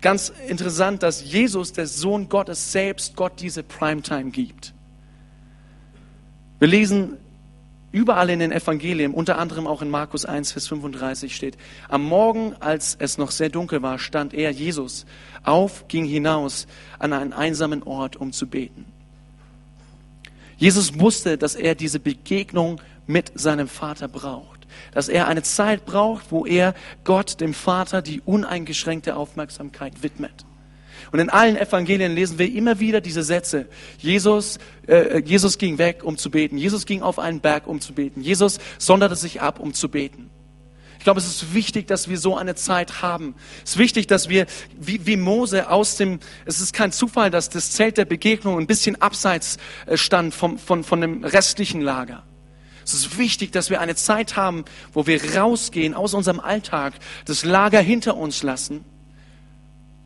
ganz 0.00 0.32
interessant, 0.48 1.02
dass 1.02 1.22
Jesus, 1.22 1.74
der 1.74 1.86
Sohn 1.86 2.30
Gottes, 2.30 2.72
selbst 2.72 3.14
Gott 3.14 3.34
diese 3.38 3.62
Primetime 3.62 4.30
gibt. 4.30 4.72
Wir 6.58 6.68
lesen 6.68 7.18
überall 7.92 8.30
in 8.30 8.40
den 8.40 8.52
Evangelien, 8.52 9.12
unter 9.12 9.38
anderem 9.38 9.66
auch 9.66 9.82
in 9.82 9.90
Markus 9.90 10.24
1, 10.24 10.52
Vers 10.52 10.68
35 10.68 11.34
steht, 11.34 11.56
am 11.88 12.04
Morgen, 12.04 12.54
als 12.60 12.96
es 12.98 13.18
noch 13.18 13.30
sehr 13.30 13.48
dunkel 13.48 13.82
war, 13.82 13.98
stand 13.98 14.34
er, 14.34 14.50
Jesus, 14.50 15.06
auf, 15.44 15.88
ging 15.88 16.04
hinaus 16.04 16.66
an 16.98 17.12
einen 17.12 17.32
einsamen 17.32 17.82
Ort, 17.82 18.16
um 18.16 18.32
zu 18.32 18.46
beten. 18.46 18.84
Jesus 20.58 20.98
wusste, 20.98 21.36
dass 21.36 21.54
er 21.54 21.74
diese 21.74 22.00
Begegnung 22.00 22.80
mit 23.06 23.32
seinem 23.38 23.68
Vater 23.68 24.08
braucht. 24.08 24.66
Dass 24.92 25.08
er 25.08 25.28
eine 25.28 25.42
Zeit 25.42 25.86
braucht, 25.86 26.30
wo 26.30 26.46
er 26.46 26.74
Gott, 27.04 27.40
dem 27.40 27.54
Vater, 27.54 28.02
die 28.02 28.20
uneingeschränkte 28.20 29.16
Aufmerksamkeit 29.16 30.02
widmet. 30.02 30.44
Und 31.12 31.20
in 31.20 31.30
allen 31.30 31.56
Evangelien 31.56 32.14
lesen 32.14 32.38
wir 32.38 32.52
immer 32.52 32.80
wieder 32.80 33.00
diese 33.00 33.22
Sätze. 33.22 33.66
Jesus, 33.98 34.58
äh, 34.86 35.20
Jesus 35.24 35.58
ging 35.58 35.78
weg, 35.78 36.02
um 36.02 36.16
zu 36.16 36.30
beten. 36.30 36.58
Jesus 36.58 36.86
ging 36.86 37.02
auf 37.02 37.18
einen 37.18 37.40
Berg, 37.40 37.66
um 37.66 37.80
zu 37.80 37.92
beten. 37.92 38.22
Jesus 38.22 38.58
sonderte 38.78 39.16
sich 39.16 39.40
ab, 39.40 39.60
um 39.60 39.72
zu 39.72 39.88
beten. 39.88 40.30
Ich 40.98 41.04
glaube, 41.04 41.20
es 41.20 41.26
ist 41.26 41.54
wichtig, 41.54 41.86
dass 41.86 42.08
wir 42.08 42.18
so 42.18 42.36
eine 42.36 42.56
Zeit 42.56 43.00
haben. 43.00 43.36
Es 43.64 43.72
ist 43.72 43.78
wichtig, 43.78 44.08
dass 44.08 44.28
wir, 44.28 44.46
wie, 44.78 45.06
wie 45.06 45.16
Mose 45.16 45.70
aus 45.70 45.96
dem, 45.96 46.18
es 46.46 46.60
ist 46.60 46.72
kein 46.72 46.90
Zufall, 46.90 47.30
dass 47.30 47.48
das 47.48 47.70
Zelt 47.70 47.96
der 47.96 48.06
Begegnung 48.06 48.58
ein 48.58 48.66
bisschen 48.66 49.00
abseits 49.00 49.58
äh, 49.86 49.96
stand 49.96 50.34
vom, 50.34 50.58
von, 50.58 50.82
von 50.82 51.00
dem 51.00 51.22
restlichen 51.22 51.80
Lager. 51.80 52.24
Es 52.84 52.94
ist 52.94 53.18
wichtig, 53.18 53.52
dass 53.52 53.70
wir 53.70 53.80
eine 53.80 53.94
Zeit 53.94 54.36
haben, 54.36 54.64
wo 54.92 55.06
wir 55.06 55.36
rausgehen 55.36 55.94
aus 55.94 56.14
unserem 56.14 56.40
Alltag, 56.40 56.94
das 57.24 57.44
Lager 57.44 57.80
hinter 57.80 58.16
uns 58.16 58.42
lassen 58.42 58.84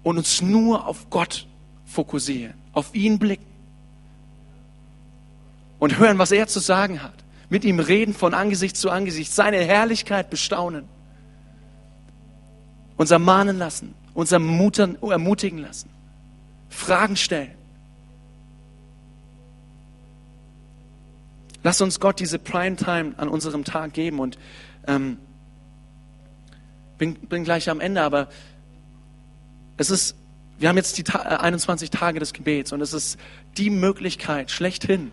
und 0.02 0.18
uns 0.18 0.42
nur 0.42 0.86
auf 0.86 1.10
Gott 1.10 1.46
fokussieren, 1.84 2.54
auf 2.72 2.94
ihn 2.94 3.18
blicken 3.18 3.46
und 5.78 5.98
hören, 5.98 6.18
was 6.18 6.30
er 6.30 6.46
zu 6.46 6.60
sagen 6.60 7.02
hat. 7.02 7.24
Mit 7.48 7.64
ihm 7.64 7.80
reden 7.80 8.14
von 8.14 8.32
Angesicht 8.32 8.76
zu 8.76 8.90
Angesicht, 8.90 9.32
seine 9.32 9.58
Herrlichkeit 9.58 10.30
bestaunen, 10.30 10.84
uns 12.96 13.10
ermahnen 13.10 13.58
lassen, 13.58 13.94
uns 14.14 14.30
ermutigen 14.30 15.58
lassen, 15.58 15.90
Fragen 16.68 17.16
stellen. 17.16 17.54
Lass 21.62 21.80
uns 21.80 22.00
Gott 22.00 22.20
diese 22.20 22.38
Primetime 22.38 23.14
an 23.16 23.28
unserem 23.28 23.64
Tag 23.64 23.92
geben 23.92 24.18
und 24.20 24.38
ähm, 24.86 25.18
bin, 26.96 27.14
bin 27.14 27.44
gleich 27.44 27.68
am 27.68 27.80
Ende, 27.80 28.02
aber 28.02 28.28
es 29.80 29.88
ist, 29.88 30.14
wir 30.58 30.68
haben 30.68 30.76
jetzt 30.76 30.98
die 30.98 31.04
Ta 31.04 31.20
21 31.20 31.88
äh, 31.88 31.90
Tage 31.90 32.20
des 32.20 32.34
Gebets 32.34 32.72
und 32.72 32.82
es 32.82 32.92
ist 32.92 33.18
die 33.56 33.70
Möglichkeit 33.70 34.50
schlechthin, 34.50 35.10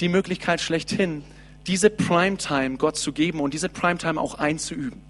die 0.00 0.08
Möglichkeit 0.08 0.60
schlechthin, 0.60 1.22
diese 1.68 1.88
Primetime 1.88 2.76
Gott 2.76 2.96
zu 2.96 3.12
geben 3.12 3.38
und 3.38 3.54
diese 3.54 3.68
Primetime 3.68 4.20
auch 4.20 4.34
einzuüben. 4.34 5.00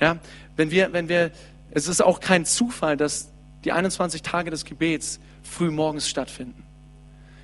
Ja, 0.00 0.18
wenn 0.56 0.70
wir, 0.70 0.94
wenn 0.94 1.10
wir, 1.10 1.30
es 1.72 1.88
ist 1.88 2.00
auch 2.02 2.20
kein 2.20 2.46
Zufall, 2.46 2.96
dass 2.96 3.30
die 3.64 3.72
21 3.72 4.22
Tage 4.22 4.50
des 4.50 4.64
Gebets 4.64 5.20
früh 5.42 5.70
morgens 5.70 6.08
stattfinden. 6.08 6.64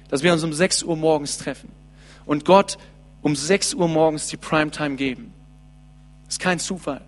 Dass 0.09 0.23
wir 0.23 0.33
uns 0.33 0.43
um 0.43 0.55
6 0.55 0.85
Uhr 0.85 0.97
morgens 0.97 1.37
treffen 1.37 1.69
und 2.25 2.47
Gott 2.47 2.79
um 3.21 3.37
6 3.37 3.75
Uhr 3.75 3.89
morgens 3.89 4.29
die 4.29 4.39
Primetime 4.39 4.97
geben. 4.97 5.35
Das 6.25 6.37
ist 6.37 6.41
kein 6.41 6.59
Zufall, 6.59 7.03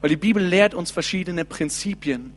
weil 0.00 0.08
die 0.08 0.16
Bibel 0.16 0.42
lehrt 0.42 0.72
uns 0.72 0.90
verschiedene 0.90 1.44
Prinzipien. 1.44 2.32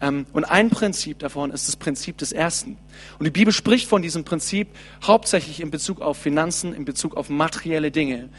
Ähm, 0.00 0.26
und 0.32 0.44
ein 0.44 0.70
Prinzip 0.70 1.18
davon 1.18 1.50
ist 1.50 1.68
das 1.68 1.76
Prinzip 1.76 2.18
des 2.18 2.32
Ersten. 2.32 2.78
Und 3.18 3.24
die 3.24 3.30
Bibel 3.30 3.52
spricht 3.52 3.88
von 3.88 4.02
diesem 4.02 4.24
Prinzip 4.24 4.68
hauptsächlich 5.02 5.60
in 5.60 5.70
Bezug 5.70 6.00
auf 6.00 6.16
Finanzen, 6.16 6.72
in 6.72 6.84
Bezug 6.84 7.16
auf 7.16 7.28
materielle 7.28 7.90
Dinge. 7.90 8.30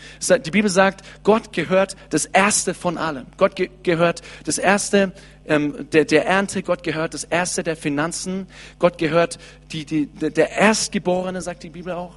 Die 0.46 0.52
Bibel 0.52 0.70
sagt, 0.70 1.06
Gott 1.24 1.54
gehört 1.54 1.96
das 2.10 2.26
Erste 2.26 2.74
von 2.74 2.98
allem. 2.98 3.28
Gott 3.38 3.56
gehört 3.84 4.22
das 4.46 4.58
Erste 4.58 5.14
ähm, 5.46 5.90
der, 5.92 6.06
der 6.06 6.26
Ernte, 6.26 6.64
Gott 6.64 6.84
gehört 6.84 7.14
das 7.14 7.24
Erste 7.24 7.64
der 7.64 7.76
Finanzen, 7.76 8.48
Gott 8.80 8.98
gehört 8.98 9.40
die, 9.72 9.86
die, 9.86 10.08
der 10.08 10.52
Erstgeborene, 10.52 11.42
sagt 11.42 11.64
die 11.64 11.70
Bibel 11.70 11.94
auch. 11.94 12.16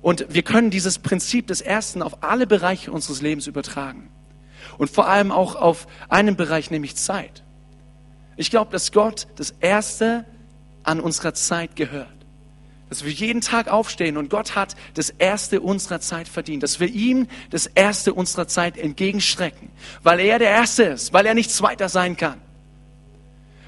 Und 0.00 0.26
wir 0.28 0.42
können 0.42 0.70
dieses 0.70 0.98
Prinzip 0.98 1.46
des 1.46 1.60
Ersten 1.60 2.02
auf 2.02 2.22
alle 2.24 2.46
Bereiche 2.46 2.90
unseres 2.90 3.22
Lebens 3.22 3.46
übertragen. 3.46 4.10
Und 4.78 4.90
vor 4.90 5.08
allem 5.08 5.30
auch 5.30 5.54
auf 5.54 5.86
einen 6.08 6.36
Bereich, 6.36 6.70
nämlich 6.70 6.96
Zeit. 6.96 7.44
Ich 8.36 8.50
glaube, 8.50 8.70
dass 8.70 8.92
Gott 8.92 9.26
das 9.36 9.54
Erste 9.60 10.24
an 10.84 11.00
unserer 11.00 11.34
Zeit 11.34 11.76
gehört. 11.76 12.08
Dass 12.88 13.04
wir 13.04 13.12
jeden 13.12 13.40
Tag 13.40 13.68
aufstehen 13.68 14.16
und 14.16 14.28
Gott 14.28 14.54
hat 14.54 14.74
das 14.94 15.10
Erste 15.10 15.60
unserer 15.60 16.00
Zeit 16.00 16.28
verdient. 16.28 16.62
Dass 16.62 16.80
wir 16.80 16.88
ihm 16.88 17.26
das 17.50 17.66
Erste 17.66 18.12
unserer 18.12 18.48
Zeit 18.48 18.76
entgegenstrecken. 18.76 19.70
Weil 20.02 20.20
er 20.20 20.38
der 20.38 20.50
Erste 20.50 20.84
ist, 20.84 21.12
weil 21.12 21.24
er 21.24 21.34
nichts 21.34 21.62
weiter 21.62 21.88
sein 21.88 22.16
kann 22.16 22.40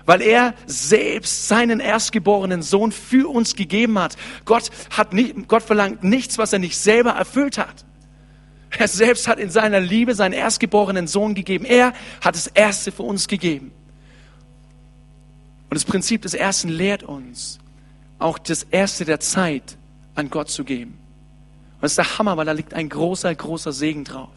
weil 0.06 0.20
er 0.20 0.54
selbst 0.66 1.48
seinen 1.48 1.80
erstgeborenen 1.80 2.62
Sohn 2.62 2.92
für 2.92 3.30
uns 3.30 3.56
gegeben 3.56 3.98
hat. 3.98 4.16
Gott 4.44 4.70
hat 4.90 5.12
nicht, 5.12 5.48
Gott 5.48 5.62
verlangt 5.62 6.04
nichts, 6.04 6.38
was 6.38 6.52
er 6.52 6.58
nicht 6.58 6.76
selber 6.76 7.12
erfüllt 7.12 7.58
hat. 7.58 7.84
Er 8.76 8.88
selbst 8.88 9.28
hat 9.28 9.38
in 9.38 9.50
seiner 9.50 9.80
Liebe 9.80 10.14
seinen 10.14 10.32
erstgeborenen 10.32 11.06
Sohn 11.06 11.34
gegeben. 11.34 11.64
Er 11.64 11.92
hat 12.20 12.34
das 12.34 12.48
Erste 12.48 12.92
für 12.92 13.04
uns 13.04 13.28
gegeben. 13.28 13.72
Und 15.74 15.78
das 15.78 15.90
Prinzip 15.90 16.22
des 16.22 16.34
Ersten 16.34 16.68
lehrt 16.68 17.02
uns, 17.02 17.58
auch 18.20 18.38
das 18.38 18.62
Erste 18.62 19.04
der 19.04 19.18
Zeit 19.18 19.76
an 20.14 20.30
Gott 20.30 20.48
zu 20.48 20.62
geben. 20.62 20.92
Und 20.92 21.82
das 21.82 21.90
ist 21.90 21.98
der 21.98 22.16
Hammer, 22.16 22.36
weil 22.36 22.46
da 22.46 22.52
liegt 22.52 22.74
ein 22.74 22.88
großer, 22.88 23.34
großer 23.34 23.72
Segen 23.72 24.04
drauf 24.04 24.30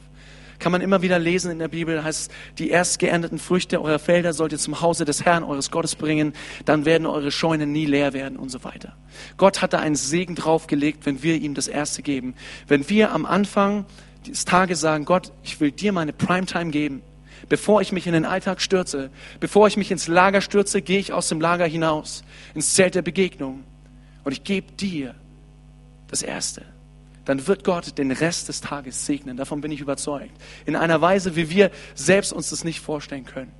kann 0.58 0.72
man 0.72 0.82
immer 0.82 1.04
wieder 1.04 1.20
lesen 1.20 1.52
in 1.52 1.60
der 1.60 1.68
Bibel, 1.68 2.04
heißt, 2.04 2.32
die 2.58 2.72
erst 2.72 2.98
geernteten 2.98 3.38
Früchte 3.38 3.80
eurer 3.80 4.00
Felder 4.00 4.34
sollt 4.34 4.54
ihr 4.54 4.58
zum 4.58 4.82
Hause 4.82 5.06
des 5.06 5.24
Herrn, 5.24 5.44
eures 5.44 5.70
Gottes 5.70 5.96
bringen, 5.96 6.34
dann 6.66 6.84
werden 6.84 7.06
eure 7.06 7.30
Scheunen 7.30 7.72
nie 7.72 7.86
leer 7.86 8.14
werden 8.14 8.40
und 8.40 8.50
so 8.50 8.64
weiter. 8.64 8.98
Gott 9.38 9.62
hat 9.62 9.74
da 9.74 9.78
einen 9.78 9.96
Segen 9.96 10.34
draufgelegt, 10.34 11.06
wenn 11.06 11.22
wir 11.22 11.36
ihm 11.36 11.54
das 11.54 11.68
Erste 11.68 12.02
geben. 12.02 12.34
Wenn 12.68 12.90
wir 12.90 13.12
am 13.12 13.28
Anfang 13.28 13.86
des 14.26 14.46
Tages 14.46 14.80
sagen, 14.80 15.06
Gott, 15.06 15.32
ich 15.44 15.60
will 15.60 15.70
dir 15.70 15.92
meine 15.94 16.12
Primetime 16.12 16.72
geben, 16.72 17.04
bevor 17.50 17.82
ich 17.82 17.92
mich 17.92 18.08
in 18.08 18.14
den 18.14 18.26
Alltag 18.26 18.62
stürze, 18.62 19.10
bevor 19.40 19.68
ich 19.68 19.78
mich 19.78 19.92
ins 19.92 20.08
Lager 20.08 20.42
stürze, 20.42 20.82
gehe 20.82 21.00
ich 21.00 21.14
aus 21.14 21.30
dem 21.30 21.42
Lager 21.42 21.66
hinaus, 21.66 22.24
ins 22.54 22.74
Zelt 22.74 22.96
der 22.96 23.02
Begegnung 23.02 23.64
und 24.24 24.32
ich 24.32 24.44
gebe 24.44 24.72
dir 24.74 25.16
das 26.10 26.22
Erste 26.22 26.64
dann 27.28 27.46
wird 27.46 27.66
Gott 27.66 27.98
den 27.98 28.12
Rest 28.12 28.48
des 28.48 28.62
Tages 28.62 29.06
segnen. 29.06 29.36
Davon 29.36 29.60
bin 29.60 29.70
ich 29.70 29.82
überzeugt. 29.82 30.32
In 30.66 30.78
einer 30.78 31.02
Weise, 31.02 31.36
wie 31.36 31.50
wir 31.50 31.72
selbst 31.94 32.32
uns 32.32 32.52
das 32.52 32.64
nicht 32.64 32.80
vorstellen 32.80 33.26
können. 33.26 33.52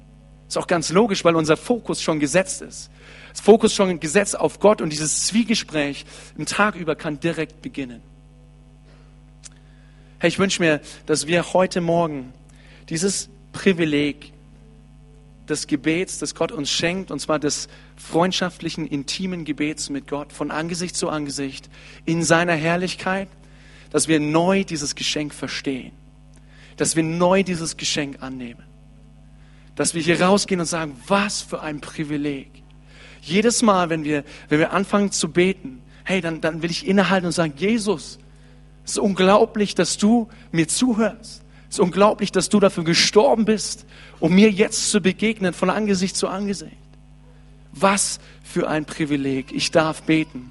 Ist 0.48 0.58
auch 0.58 0.68
ganz 0.68 0.90
logisch, 0.90 1.26
weil 1.26 1.36
unser 1.36 1.58
Fokus 1.58 2.02
schon 2.02 2.22
gesetzt 2.22 2.62
ist. 2.62 2.90
Das 3.32 3.42
Fokus 3.42 3.74
schon 3.74 4.00
gesetzt 4.00 4.40
auf 4.40 4.62
Gott 4.62 4.82
und 4.82 4.92
dieses 4.92 5.28
Zwiegespräch 5.28 6.06
im 6.38 6.46
Tag 6.46 6.76
über 6.76 6.96
kann 6.96 7.20
direkt 7.20 7.62
beginnen. 7.62 8.02
Hey, 10.20 10.30
ich 10.30 10.40
wünsche 10.40 10.62
mir, 10.62 10.80
dass 11.06 11.28
wir 11.28 11.52
heute 11.52 11.82
Morgen 11.82 12.34
dieses 12.88 13.30
Privileg 13.58 14.34
des 15.50 15.66
Gebets, 15.66 16.20
das 16.20 16.36
Gott 16.36 16.52
uns 16.52 16.70
schenkt, 16.70 17.10
und 17.10 17.20
zwar 17.20 17.40
des 17.40 17.68
freundschaftlichen, 17.96 18.86
intimen 18.86 19.46
Gebets 19.46 19.90
mit 19.90 20.08
Gott 20.08 20.32
von 20.32 20.52
Angesicht 20.52 20.96
zu 20.96 21.10
Angesicht 21.10 21.68
in 22.06 22.22
seiner 22.22 22.54
Herrlichkeit, 22.54 23.30
dass 23.90 24.08
wir 24.08 24.20
neu 24.20 24.64
dieses 24.64 24.94
Geschenk 24.94 25.34
verstehen, 25.34 25.92
dass 26.76 26.96
wir 26.96 27.02
neu 27.02 27.42
dieses 27.42 27.78
Geschenk 27.78 28.22
annehmen, 28.22 28.64
dass 29.76 29.96
wir 29.96 30.04
hier 30.04 30.22
rausgehen 30.22 30.60
und 30.60 30.68
sagen, 30.68 30.96
was 31.08 31.42
für 31.42 31.62
ein 31.62 31.82
Privileg. 31.82 32.52
Jedes 33.24 33.64
Mal, 33.64 33.90
wenn 33.90 34.04
wir, 34.04 34.24
wenn 34.50 34.60
wir 34.60 34.72
anfangen 34.72 35.12
zu 35.12 35.32
beten, 35.32 35.82
hey, 36.04 36.22
dann, 36.22 36.42
dann 36.42 36.62
will 36.62 36.70
ich 36.70 36.86
innehalten 36.86 37.26
und 37.26 37.32
sagen, 37.34 37.54
Jesus, 37.58 38.20
es 38.86 38.92
ist 38.92 39.00
unglaublich, 39.00 39.74
dass 39.74 39.98
du 39.98 40.30
mir 40.52 40.68
zuhörst. 40.68 41.42
Es 41.70 41.76
ist 41.76 41.80
unglaublich, 41.80 42.32
dass 42.32 42.50
du 42.50 42.60
dafür 42.60 42.84
gestorben 42.84 43.46
bist, 43.46 43.86
um 44.20 44.34
mir 44.34 44.52
jetzt 44.52 44.92
zu 44.92 45.02
begegnen, 45.02 45.54
von 45.54 45.70
Angesicht 45.70 46.16
zu 46.16 46.28
Angesicht. 46.28 46.78
Was 47.74 48.20
für 48.44 48.70
ein 48.70 48.86
Privileg. 48.86 49.52
Ich 49.52 49.72
darf 49.72 50.04
beten. 50.04 50.46